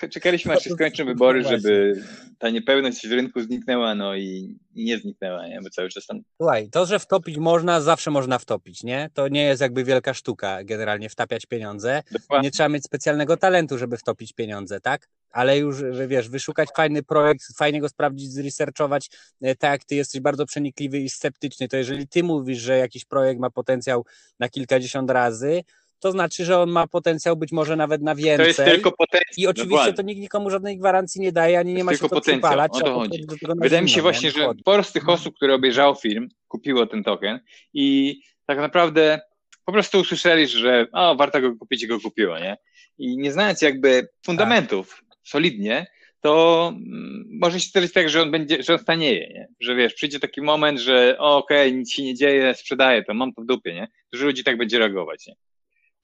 [0.09, 2.01] czekaliśmy aż się skończą wybory, żeby
[2.39, 5.59] ta niepewność w rynku zniknęła, no i, i, nie zniknęła, nie?
[5.61, 6.21] Bo cały czas tam...
[6.37, 9.09] Słuchaj, to, że wtopić można, zawsze można wtopić, nie?
[9.13, 12.03] To nie jest jakby wielka sztuka generalnie wtapiać pieniądze.
[12.11, 12.47] Dokładnie.
[12.47, 15.07] Nie trzeba mieć specjalnego talentu, żeby wtopić pieniądze, tak?
[15.35, 15.75] ale już,
[16.07, 19.09] wiesz, wyszukać fajny projekt, fajnie go sprawdzić, zresearchować,
[19.41, 23.05] e, tak jak ty jesteś bardzo przenikliwy i sceptyczny, to jeżeli ty mówisz, że jakiś
[23.05, 24.05] projekt ma potencjał
[24.39, 25.63] na kilkadziesiąt razy,
[25.99, 28.37] to znaczy, że on ma potencjał być może nawet na więcej.
[28.37, 29.33] To jest tylko potencjał.
[29.37, 29.93] I oczywiście Dokładnie.
[29.93, 32.35] to nikt nikomu żadnej gwarancji nie daje, ani nie ma się potencjał.
[32.35, 32.71] przypalać.
[32.73, 33.25] O to chodzi.
[33.61, 37.39] Wydaje mi się właśnie, że sporo z tych osób, które obejrzało film, kupiło ten token
[37.73, 38.15] i
[38.45, 39.21] tak naprawdę
[39.65, 42.57] po prostu usłyszeli, że o, warto go kupić i go kupiło, nie?
[42.97, 45.19] I nie znając jakby fundamentów tak.
[45.23, 45.87] solidnie,
[46.21, 49.47] to mm, może się stać tak, że on będzie, że on stanieje, nie?
[49.59, 53.33] Że wiesz, przyjdzie taki moment, że okej, okay, nic się nie dzieje, sprzedaję to, mam
[53.33, 53.87] to w dupie, nie?
[54.13, 55.35] Dużo ludzi tak będzie reagować, nie?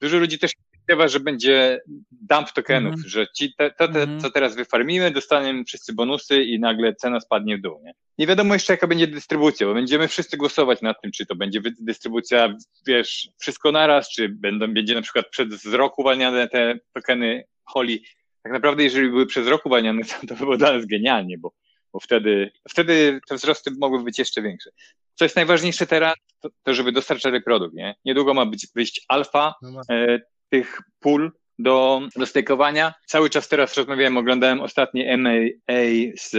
[0.02, 1.80] Dużo ludzi też spodziewa, że będzie
[2.10, 6.42] dump tokenów, mm że ci te, to, te, mm co teraz wyfarmimy, dostaniemy wszyscy bonusy
[6.42, 7.80] i nagle cena spadnie w dół.
[7.84, 7.94] Nie?
[8.18, 11.60] nie wiadomo jeszcze, jaka będzie dystrybucja, bo będziemy wszyscy głosować nad tym, czy to będzie
[11.80, 18.04] dystrybucja, wiesz, wszystko naraz, czy będą, będzie na przykład przez rok uwalniane te tokeny Holi.
[18.42, 21.52] Tak naprawdę, jeżeli były przez rok uwalniane, to, to by było dla nas genialnie, bo
[21.92, 24.70] bo wtedy, wtedy te wzrosty mogły być jeszcze większe.
[25.14, 27.94] Co jest najważniejsze teraz, to, to żeby dostarczali produkt, nie?
[28.04, 32.94] Niedługo ma być wyjść alfa no e, tych pól do, do stakeowania.
[33.06, 36.30] Cały czas teraz rozmawiałem, oglądałem ostatnie MAA z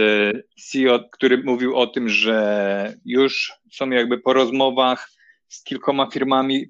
[0.70, 5.10] CEO, który mówił o tym, że już są jakby po rozmowach
[5.48, 6.66] z kilkoma firmami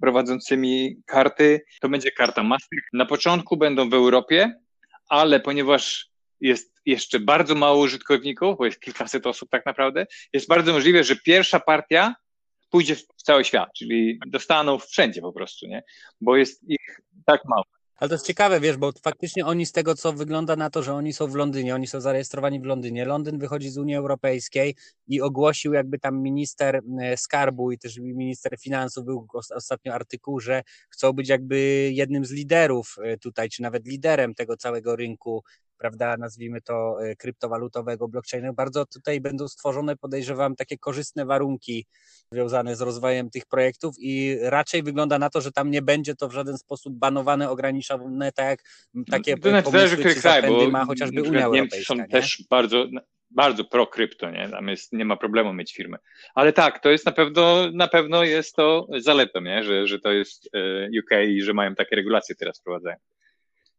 [0.00, 1.60] prowadzącymi karty.
[1.80, 2.78] To będzie karta Master.
[2.92, 4.54] Na początku będą w Europie,
[5.08, 6.11] ale ponieważ
[6.42, 11.16] jest jeszcze bardzo mało użytkowników, bo jest kilkaset osób tak naprawdę, jest bardzo możliwe, że
[11.16, 12.14] pierwsza partia
[12.70, 15.82] pójdzie w cały świat, czyli dostaną wszędzie po prostu, nie?
[16.20, 17.64] Bo jest ich tak mało.
[18.02, 20.94] Ale to jest ciekawe, wiesz, bo faktycznie oni z tego, co wygląda na to, że
[20.94, 23.04] oni są w Londynie, oni są zarejestrowani w Londynie.
[23.04, 24.74] Londyn wychodzi z Unii Europejskiej
[25.08, 30.62] i ogłosił jakby tam minister e, skarbu i też minister finansów był ostatnio artykuł, że
[30.90, 31.58] chcą być jakby
[31.92, 35.44] jednym z liderów e, tutaj, czy nawet liderem tego całego rynku
[35.82, 41.86] prawda, nazwijmy to e, kryptowalutowego, blockchainu, bardzo tutaj będą stworzone, podejrzewam, takie korzystne warunki
[42.32, 46.28] związane z rozwojem tych projektów i raczej wygląda na to, że tam nie będzie to
[46.28, 48.62] w żaden sposób banowane, ograniczone, tak jak
[49.10, 51.76] takie to znaczy, pomysły czy kraj, bo ma chociażby Unia Europejska.
[51.76, 52.08] Niemcy są nie?
[52.08, 52.86] też bardzo
[53.30, 54.48] bardzo pro krypto, nie?
[54.48, 55.98] Tam jest, nie ma problemu mieć firmę.
[56.34, 59.64] Ale tak, to jest na pewno, na pewno jest to zaletą, nie?
[59.64, 62.96] Że, że to jest e, UK i że mają takie regulacje teraz wprowadzają.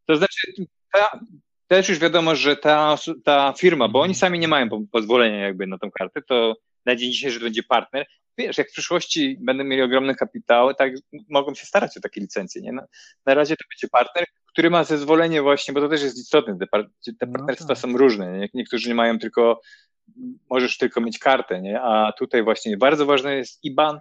[0.06, 0.54] To znaczy,
[0.94, 1.20] ta,
[1.68, 5.78] też już wiadomo, że ta, ta firma, bo oni sami nie mają pozwolenia jakby na
[5.78, 6.56] tą kartę, to
[6.86, 8.06] na dzień dzisiejszy to będzie partner.
[8.38, 10.94] Wiesz, jak w przyszłości będą mieli ogromny kapitał, tak
[11.30, 12.72] mogą się starać o takie licencje, nie?
[12.72, 12.86] Na,
[13.26, 16.68] na razie to będzie partner, który ma zezwolenie właśnie, bo to też jest istotne, te,
[16.68, 17.78] par te no partnerstwa no tak.
[17.78, 18.50] są różne, nie?
[18.54, 19.62] niektórzy nie mają tylko
[20.50, 21.82] możesz tylko mieć kartę, nie?
[21.82, 24.00] A tutaj właśnie bardzo ważny jest IBAN,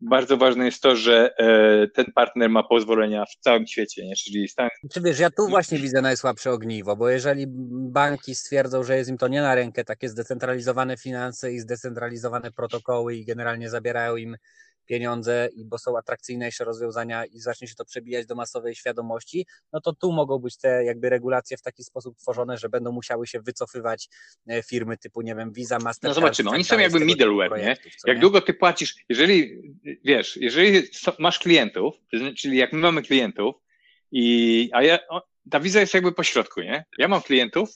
[0.00, 4.16] bardzo ważne jest to, że e, ten partner ma pozwolenia w całym świecie, nie?
[4.16, 4.68] czyli Stan...
[4.92, 7.44] Czy wiesz, ja tu właśnie widzę najsłabsze ogniwo, bo jeżeli
[7.92, 13.16] banki stwierdzą, że jest im to nie na rękę, takie zdecentralizowane finanse i zdecentralizowane protokoły
[13.16, 14.36] i generalnie zabierają im
[14.88, 19.80] pieniądze, i bo są atrakcyjniejsze rozwiązania i zacznie się to przebijać do masowej świadomości, no
[19.80, 23.40] to tu mogą być te jakby regulacje w taki sposób tworzone, że będą musiały się
[23.40, 24.08] wycofywać
[24.48, 26.02] e, firmy typu, nie wiem, Visa, Mastercard.
[26.02, 27.76] No zobaczymy, oni są jakby middleware, nie?
[28.06, 28.20] Jak nie?
[28.20, 29.62] długo ty płacisz, jeżeli,
[30.04, 30.82] wiesz, jeżeli
[31.18, 31.94] masz klientów,
[32.36, 33.54] czyli jak my mamy klientów
[34.12, 34.98] i, a ja,
[35.50, 36.84] ta wiza jest jakby po środku, nie?
[36.98, 37.70] Ja mam klientów,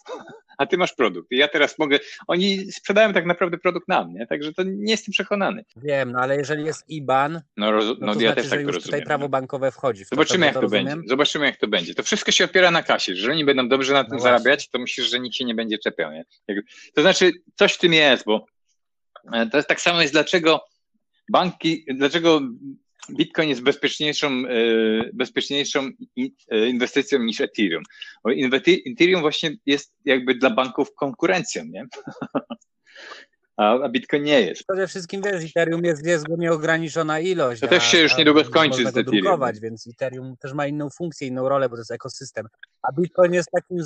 [0.58, 1.32] a ty masz produkt.
[1.32, 4.26] I ja teraz mogę, oni sprzedają tak naprawdę produkt nam, nie?
[4.26, 5.64] Także to nie jestem przekonany.
[5.76, 8.60] Wiem, no ale jeżeli jest IBAN, no, roz, no, no to ja znaczy, też tak
[8.60, 8.82] to rozumiem.
[8.82, 10.04] tutaj prawo bankowe wchodzi.
[10.04, 10.96] W to, Zobaczymy, jak to, to będzie.
[11.06, 11.94] Zobaczymy, jak to będzie.
[11.94, 13.12] To wszystko się opiera na kasie.
[13.12, 15.78] Jeżeli oni będą dobrze na tym no zarabiać, to myślisz, że nikt się nie będzie
[15.78, 16.24] czepiał, nie?
[16.94, 18.46] To znaczy, coś w tym jest, bo
[19.32, 20.64] e, to jest tak samo jest, dlaczego
[21.28, 22.40] banki, dlaczego
[23.10, 24.44] Bitcoin jest bezpieczniejszą, e,
[25.12, 25.90] bezpieczniejszą
[26.50, 27.82] e, inwestycją niż Ethereum.
[28.24, 28.30] Bo
[28.86, 31.86] Ethereum właśnie jest jakby dla banków konkurencją, nie?
[33.62, 34.64] a, Bitcoin nie jest.
[34.68, 37.60] Przede wszystkim wiesz, Ethereum jest, jest nieograniczona ilość.
[37.60, 39.22] To też się już niedługo skończy z Ethereum.
[39.22, 42.46] Drukować, więc Ethereum też ma inną funkcję, inną rolę, bo to jest ekosystem.
[42.82, 43.78] A Bitcoin jest takim,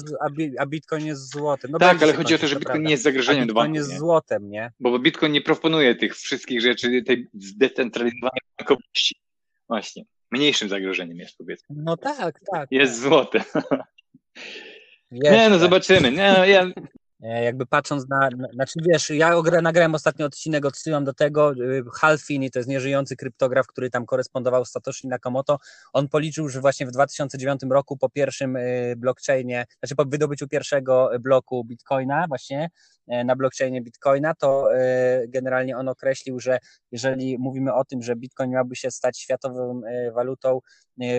[0.59, 1.71] a Bitcoin jest złotem.
[1.71, 3.73] No tak, ale chodzi o to, że Bitcoin nie jest zagrożeniem do banku.
[3.73, 4.73] Bitcoin jest złotem, nie?
[4.81, 9.17] Bo Bitcoin nie proponuje tych wszystkich rzeczy, tej zdecentralizowanej bankowości.
[9.69, 10.05] Właśnie.
[10.31, 11.77] Mniejszym zagrożeniem jest, powiedzmy.
[11.79, 12.67] No tak, tak.
[12.71, 13.03] Jest tak.
[13.03, 13.45] złote.
[15.11, 16.13] Nie, no zobaczymy.
[16.13, 16.67] Nie, no, ja
[17.21, 22.51] jakby patrząc na, na znaczy wiesz, ja nagrałem ostatni odcinek, odsyłam do tego, y, Halfini,
[22.51, 25.59] to jest nieżyjący kryptograf, który tam korespondował z Satoshi Nakamoto,
[25.93, 31.11] on policzył, że właśnie w 2009 roku po pierwszym y, blockchainie, znaczy po wydobyciu pierwszego
[31.21, 32.71] bloku Bitcoina właśnie,
[33.09, 36.59] E, na blockchainie Bitcoina, to e, generalnie on określił, że
[36.93, 40.61] jeżeli mówimy o tym, że Bitcoin miałby się stać światową e, walutą,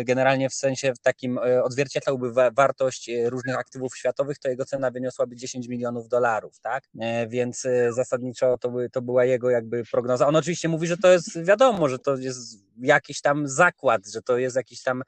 [0.05, 5.86] generalnie w sensie takim odzwierciedlałby wartość różnych aktywów światowych, to jego cena wyniosłaby 10 milionów
[6.07, 6.83] dolarów, tak?
[7.27, 10.27] Więc zasadniczo to, by, to była jego jakby prognoza.
[10.27, 14.37] On oczywiście mówi, że to jest wiadomo, że to jest jakiś tam zakład, że to
[14.37, 15.03] jest jakieś tam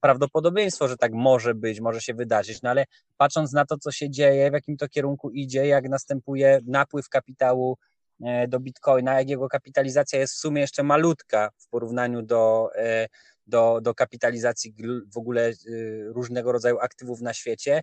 [0.00, 2.84] prawdopodobieństwo, że tak może być, może się wydarzyć, no ale
[3.16, 7.78] patrząc na to, co się dzieje, w jakim to kierunku idzie, jak następuje napływ kapitału
[8.22, 13.08] e, do Bitcoina, jak jego kapitalizacja jest w sumie jeszcze malutka w porównaniu do, e,
[13.46, 14.74] do, do kapitalizacji
[15.14, 15.52] w ogóle e,
[16.04, 17.80] różnego rodzaju aktywów na świecie,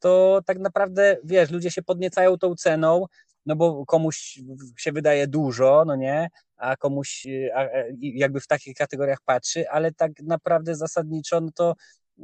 [0.00, 3.06] to tak naprawdę, wiesz, ludzie się podniecają tą ceną,
[3.46, 4.38] no bo komuś
[4.76, 7.26] się wydaje dużo, no nie, a komuś
[8.00, 11.74] jakby w takich kategoriach patrzy, ale tak naprawdę zasadniczo, no to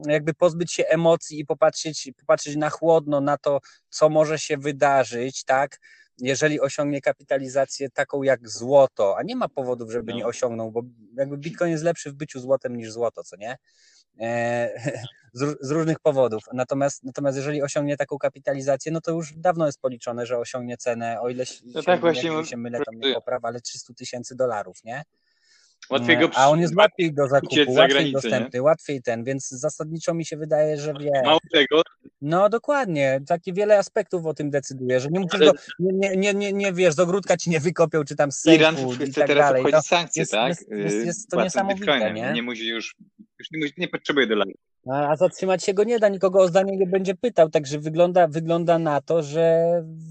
[0.07, 3.61] jakby pozbyć się emocji i popatrzeć, popatrzeć na chłodno na to,
[3.91, 5.79] co może się wydarzyć, tak?
[6.19, 10.19] Jeżeli osiągnie kapitalizację taką jak złoto, a nie ma powodów, żeby no.
[10.19, 10.83] nie osiągnął, bo
[11.17, 13.57] jakby Bitcoin jest lepszy w byciu złotem niż złoto, co nie?
[14.21, 14.71] E,
[15.61, 16.43] z, różnych powodów.
[16.53, 21.21] Natomiast, natomiast jeżeli osiągnie taką kapitalizację, no to już dawno jest policzone, że osiągnie cenę,
[21.21, 24.85] o ile no się, tak właśnie się mylę, tam nie popraw, ale 300 tysięcy dolarów,
[24.85, 25.03] nie?
[25.91, 28.63] Łatwiej go A on jest łatwiej do zakupu, łatwiej dostępny, nie?
[28.63, 31.23] łatwiej ten, więc zasadniczo mi się wydaje, że wie.
[31.25, 31.83] Mało tego.
[32.21, 35.47] No dokładnie, takie wiele aspektów o tym decyduje, że nie musisz Ale...
[35.47, 38.61] go, nie, nie, nie, nie, wiesz, z ogródka ci nie wykopią, czy tam z sejfu
[38.61, 38.77] Iran
[39.09, 39.73] i tak teraz dalej.
[39.73, 40.49] To sankcje, jest, tak?
[40.49, 42.33] Jest, jest, jest to niesamowite, nie?
[42.33, 42.95] Nie musi już,
[43.39, 44.55] już nie, musi, nie potrzebuje dolarów.
[44.93, 48.79] A zatrzymać się go nie da, nikogo o zdanie nie będzie pytał, także wygląda, wygląda
[48.79, 49.67] na to, że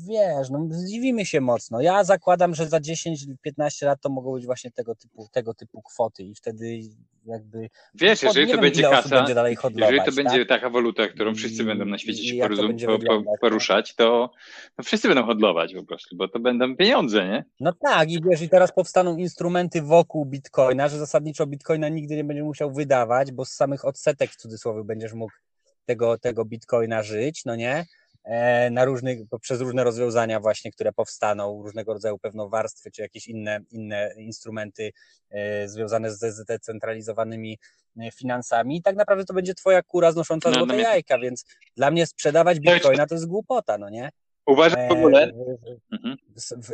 [0.07, 1.82] wiesz, no zdziwimy się mocno.
[1.82, 6.23] Ja zakładam, że za 10-15 lat to mogą być właśnie tego typu, tego typu kwoty
[6.23, 6.80] i wtedy
[7.26, 7.69] jakby...
[7.95, 10.15] Wiesz, jeżeli to wiem, będzie kasa, będzie dalej hodlować, jeżeli to tak?
[10.15, 14.32] będzie taka waluta, którą wszyscy będą na świecie się porozum, po, po, poruszać, to,
[14.76, 17.45] to wszyscy będą hodlować po prostu, bo to będą pieniądze, nie?
[17.59, 22.23] No tak i wiesz, i teraz powstaną instrumenty wokół Bitcoina, że zasadniczo Bitcoina nigdy nie
[22.23, 25.34] będzie musiał wydawać, bo z samych odsetek w cudzysłowie będziesz mógł
[25.86, 27.86] tego, tego Bitcoina żyć, no nie?
[28.26, 33.28] E, na różnych, przez różne rozwiązania właśnie, które powstaną, różnego rodzaju pewno warstwy, czy jakieś
[33.28, 34.91] inne, inne instrumenty
[35.30, 37.59] e, związane z zdecentralizowanymi
[37.99, 41.45] e, finansami i tak naprawdę to będzie twoja kura znosząca no, złote jajka, więc
[41.76, 44.09] dla mnie sprzedawać bitcoina to jest głupota, no nie?
[44.46, 45.32] Uważam w ogóle.
[45.91, 46.18] Mhm.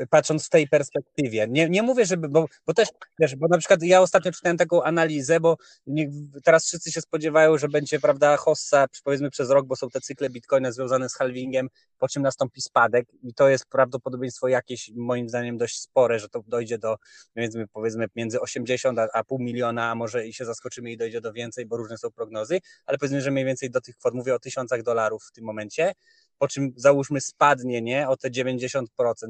[0.09, 1.47] Patrząc w tej perspektywie.
[1.49, 4.83] Nie, nie mówię, żeby, bo, bo też, wiesz, bo na przykład ja ostatnio czytałem taką
[4.83, 5.57] analizę, bo
[5.87, 6.09] nie,
[6.43, 10.29] teraz wszyscy się spodziewają, że będzie, prawda, hossa, powiedzmy przez rok, bo są te cykle
[10.29, 15.57] bitcoina związane z halvingiem, po czym nastąpi spadek i to jest prawdopodobieństwo jakieś, moim zdaniem,
[15.57, 16.95] dość spore, że to dojdzie do,
[17.33, 21.21] powiedzmy, powiedzmy między 80 a, a pół miliona, a może i się zaskoczymy i dojdzie
[21.21, 24.35] do więcej, bo różne są prognozy, ale powiedzmy, że mniej więcej do tych kwot, mówię
[24.35, 25.93] o tysiącach dolarów w tym momencie,
[26.41, 28.85] po czym załóżmy spadnie, nie, o te 90%,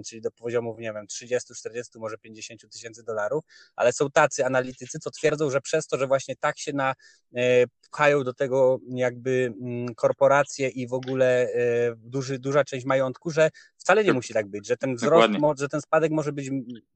[0.05, 3.43] czyli do poziomów, nie wiem, 30, 40, może 50 tysięcy dolarów,
[3.76, 6.95] ale są tacy analitycy, co twierdzą, że przez to, że właśnie tak się na,
[7.36, 13.32] e, pchają do tego jakby mm, korporacje i w ogóle e, duży, duża część majątku,
[13.32, 16.49] że wcale nie musi tak być, że ten wzrost, że ten spadek może być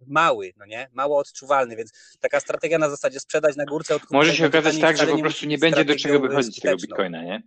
[0.08, 4.48] mały, no nie, mało odczuwalny, więc taka strategia na zasadzie sprzedać na górce, Może się
[4.48, 7.44] okazać tak, że po prostu nie będzie do czego wychodzić tego bitcoina, nie?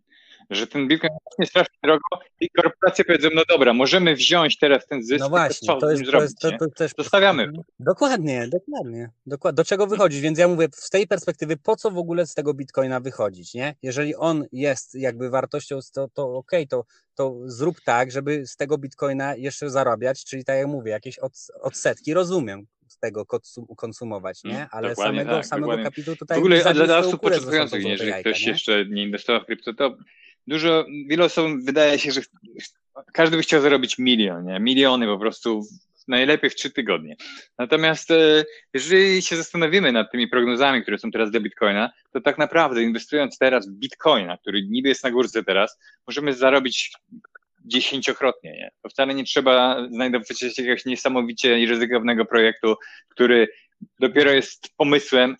[0.51, 2.03] Że ten Bitcoin jest strasznie drogo
[2.41, 5.91] i korporacje powiedzą, no dobra, możemy wziąć teraz ten zysk, no właśnie, to co to
[5.91, 6.93] jest, to jest, to, to też...
[6.99, 7.53] Zostawiamy.
[7.81, 9.57] Dokładnie, dokładnie, dokładnie.
[9.57, 10.21] Do czego wychodzić?
[10.21, 13.75] Więc ja mówię, z tej perspektywy, po co w ogóle z tego Bitcoina wychodzić, nie?
[13.83, 16.85] Jeżeli on jest jakby wartością, to, to okej, okay, to,
[17.15, 21.33] to zrób tak, żeby z tego Bitcoina jeszcze zarabiać, czyli tak jak mówię, jakieś od,
[21.61, 22.67] odsetki, rozumiem,
[22.99, 23.27] z tego
[23.77, 24.57] konsumować, nie?
[24.57, 26.37] Mm, Ale dokładnie samego, tak, samego kapitału tutaj...
[26.37, 28.53] W ogóle dla osób początkujących, jeżeli ktoś nie?
[28.53, 29.97] jeszcze nie inwestował w krypto, to
[30.47, 32.21] dużo, wiele osób wydaje się, że
[33.13, 34.61] każdy by chciał zarobić milion, nie?
[34.61, 35.63] Miliony po prostu
[36.09, 37.17] najlepiej w trzy tygodnie.
[37.59, 38.45] Natomiast e,
[38.75, 43.39] jeżeli się zastanowimy nad tymi prognozami, które są teraz dla Bitcoina, to tak naprawdę inwestując
[43.39, 46.93] teraz w Bitcoina, który niby jest na górce teraz, możemy zarobić
[47.69, 48.53] dziesięciokrotnie.
[48.53, 48.71] Nie?
[48.83, 52.75] To wcale nie trzeba znajdować jakiegoś niesamowicie ryzykownego projektu,
[53.09, 53.49] który
[54.01, 55.37] dopiero jest pomysłem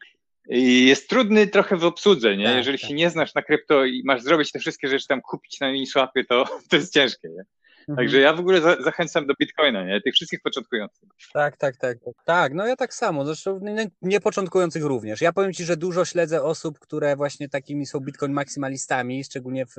[0.49, 2.45] i jest trudny trochę w obsłudze, nie?
[2.45, 2.89] Tak, Jeżeli tak.
[2.89, 6.25] się nie znasz na krypto i masz zrobić te wszystkie rzeczy tam, kupić na Uniswapie,
[6.25, 7.43] to, to jest ciężkie, nie?
[7.89, 7.97] Mhm.
[7.97, 10.01] Także ja w ogóle za, zachęcam do Bitcoina, nie?
[10.01, 11.09] Tych wszystkich początkujących.
[11.33, 11.99] Tak, tak, tak.
[12.25, 13.61] Tak, no ja tak samo, zresztą
[14.03, 15.21] niepoczątkujących również.
[15.21, 19.75] Ja powiem Ci, że dużo śledzę osób, które właśnie takimi są Bitcoin maksymalistami, szczególnie w,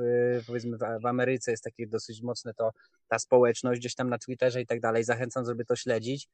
[0.46, 2.70] powiedzmy w, Ameryce jest takie dosyć mocne to
[3.08, 5.04] ta społeczność, gdzieś tam na Twitterze i tak dalej.
[5.04, 6.28] Zachęcam, żeby to śledzić.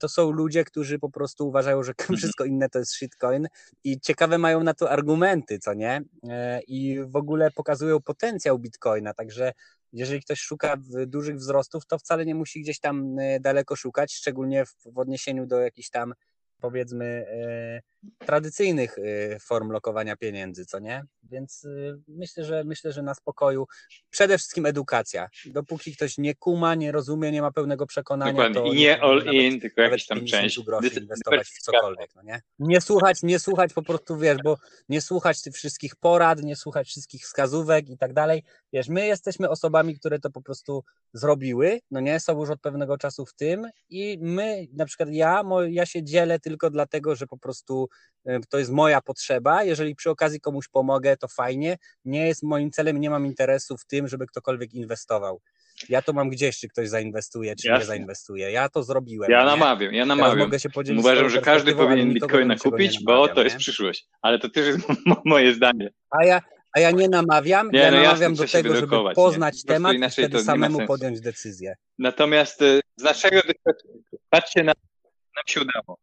[0.00, 2.16] To są ludzie, którzy po prostu uważają, że mhm.
[2.16, 3.48] wszystko inne to jest shitcoin
[3.84, 6.02] i ciekawe mają na to argumenty, co nie?
[6.28, 9.52] E, I w ogóle pokazują potencjał Bitcoina, także
[9.92, 10.76] jeżeli ktoś szuka
[11.06, 15.46] dużych wzrostów, to wcale nie musi gdzieś tam e, daleko szukać, szczególnie w, w odniesieniu
[15.46, 16.14] do jakichś tam
[16.60, 17.82] powiedzmy e,
[18.18, 21.04] tradycyjnych e, form lokowania pieniędzy, co nie?
[21.22, 23.66] Więc e, myślę, że myślę, że na spokoju
[24.10, 25.28] przede wszystkim edukacja.
[25.46, 28.54] Dopóki ktoś nie kuma, nie rozumie, nie ma pełnego przekonania, Dokładnie.
[28.54, 30.60] to i nie all in, tylko jakaś tam część.
[30.60, 32.40] groszy inwestować w cokolwiek, no nie?
[32.58, 36.88] Nie słuchać, nie słuchać po prostu, wiesz, bo nie słuchać tych wszystkich porad, nie słuchać
[36.88, 38.42] wszystkich wskazówek i tak dalej.
[38.72, 42.98] Wiesz, my jesteśmy osobami, które to po prostu zrobiły, no nie, są już od pewnego
[42.98, 47.38] czasu w tym i my, na przykład ja, ja się dzielę tylko dlatego, że po
[47.38, 47.88] prostu
[48.50, 49.64] to jest moja potrzeba.
[49.64, 51.78] Jeżeli przy okazji komuś pomogę, to fajnie.
[52.04, 55.40] Nie jest moim celem, nie mam interesu w tym, żeby ktokolwiek inwestował.
[55.88, 57.80] Ja to mam gdzieś, czy ktoś zainwestuje, czy Jasne.
[57.80, 58.50] nie zainwestuje.
[58.50, 59.30] Ja to zrobiłem.
[59.30, 60.38] Ja namawiam, ja namawiam.
[60.38, 63.60] mogę się podzielić Uważam, że każdy powinien bitcoina kupić, bo to jest nie?
[63.60, 64.06] przyszłość.
[64.22, 64.78] Ale to też jest
[65.24, 65.90] moje zdanie.
[66.10, 66.42] A ja,
[66.76, 69.74] a ja nie namawiam, nie, ja no namawiam do tego, żeby poznać nie?
[69.74, 71.74] temat i wtedy samemu podjąć decyzję.
[71.98, 73.94] Natomiast y, z naszego doświadczenia,
[74.30, 74.72] patrzcie na,
[75.36, 75.98] nam się udało.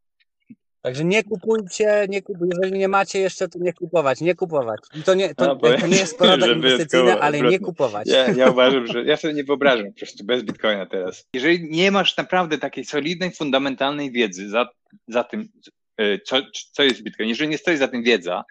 [0.81, 4.79] Także nie kupujcie, nie kup, jeżeli nie macie jeszcze, to nie kupować, nie kupować.
[4.95, 8.07] I to nie, to, no, to nie jest porada inwestycyjna, ale nie kupować.
[8.07, 11.27] Ja, ja uważam, że ja sobie nie wyobrażam po prostu bez Bitcoina teraz.
[11.33, 14.69] Jeżeli nie masz naprawdę takiej solidnej, fundamentalnej wiedzy za,
[15.07, 15.49] za tym,
[16.01, 16.37] y, co,
[16.71, 18.43] co jest Bitcoin, jeżeli nie stoi za tym wiedza,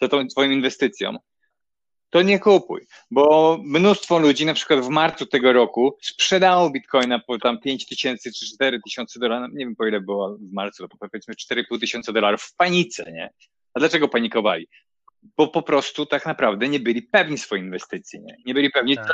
[0.00, 1.16] za tą twoją inwestycją,
[2.10, 7.38] to nie kupuj, bo mnóstwo ludzi na przykład w marcu tego roku sprzedało bitcoina po
[7.38, 10.96] tam 5 tysięcy czy 4 tysiące dolarów, nie wiem po ile było w marcu, to
[10.96, 13.30] powiedzmy 4,5 tysiąca dolarów w panice, nie?
[13.74, 14.68] A dlaczego panikowali?
[15.36, 18.36] Bo po prostu tak naprawdę nie byli pewni swojej inwestycji, nie?
[18.46, 19.06] Nie byli pewni, tak.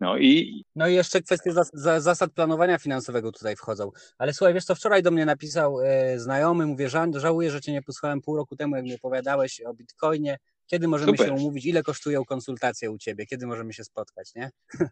[0.00, 0.64] no i...
[0.76, 1.70] No i jeszcze kwestie zas
[2.02, 3.90] zasad planowania finansowego tutaj wchodzą.
[4.18, 7.82] Ale słuchaj, wiesz co, wczoraj do mnie napisał e, znajomy, mówię, żałuję, że cię nie
[7.82, 11.26] posłuchałem pół roku temu, jak mi opowiadałeś o Bitcoinie, kiedy możemy Super.
[11.26, 11.66] się umówić?
[11.66, 13.26] Ile kosztują konsultacje u ciebie?
[13.26, 14.50] Kiedy możemy się spotkać, nie?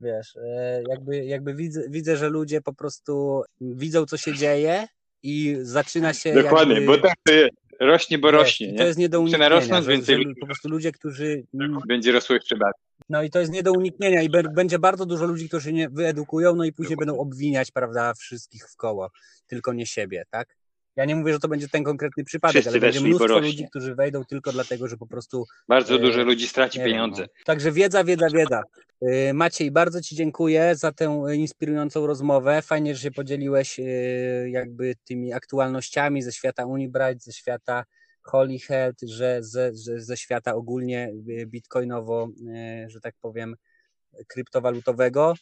[0.00, 4.86] Wiesz, e, jakby, jakby widzę, widzę, że ludzie po prostu widzą, co się dzieje
[5.22, 6.34] i zaczyna się.
[6.34, 6.86] Dokładnie, jakby...
[6.86, 7.56] bo tak to jest.
[7.80, 8.72] Rośnie, bo rośnie.
[8.72, 8.78] Nie?
[8.78, 9.48] To jest nie do uniknienia.
[9.48, 11.44] Rosnąć, więcej że, po prostu ludzie, którzy.
[11.88, 12.86] Będzie rosło jeszcze bardziej.
[13.08, 16.54] No i to jest nie do uniknienia i będzie bardzo dużo ludzi, którzy nie wyedukują,
[16.54, 19.10] no i później będą obwiniać, prawda, wszystkich w koło,
[19.46, 20.56] tylko nie siebie, tak?
[20.96, 23.94] Ja nie mówię, że to będzie ten konkretny przypadek, Wszyscy ale będzie mnóstwo ludzi, którzy
[23.94, 25.46] wejdą tylko dlatego, że po prostu...
[25.68, 27.22] Bardzo e, dużo ludzi straci pieniądze.
[27.22, 27.44] Wiem, no.
[27.44, 28.62] Także wiedza, wiedza, wiedza.
[29.02, 32.62] E, Maciej, bardzo Ci dziękuję za tę inspirującą rozmowę.
[32.62, 33.82] Fajnie, że się podzieliłeś e,
[34.50, 37.84] jakby tymi aktualnościami ze świata Unibright, ze świata
[38.22, 42.28] Holy Health, że ze, że ze świata ogólnie e, bitcoinowo,
[42.86, 43.56] że tak powiem,
[44.26, 45.34] kryptowalutowego.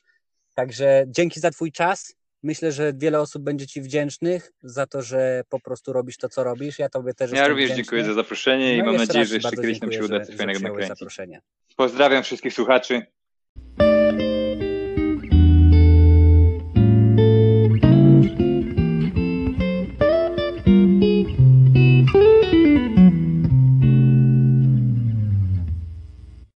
[0.55, 2.15] Także dzięki za Twój czas.
[2.45, 6.45] Myślę, że wiele osób będzie Ci wdzięcznych za to, że po prostu robisz to, co
[6.45, 6.79] robisz.
[6.79, 7.85] Ja Tobie też Ja również wdzięczny.
[7.85, 10.61] dziękuję za zaproszenie i no mam nadzieję, że jeszcze kiedyś nam się uda coś fajnego
[10.61, 11.09] nakręcić.
[11.77, 13.07] Pozdrawiam wszystkich słuchaczy.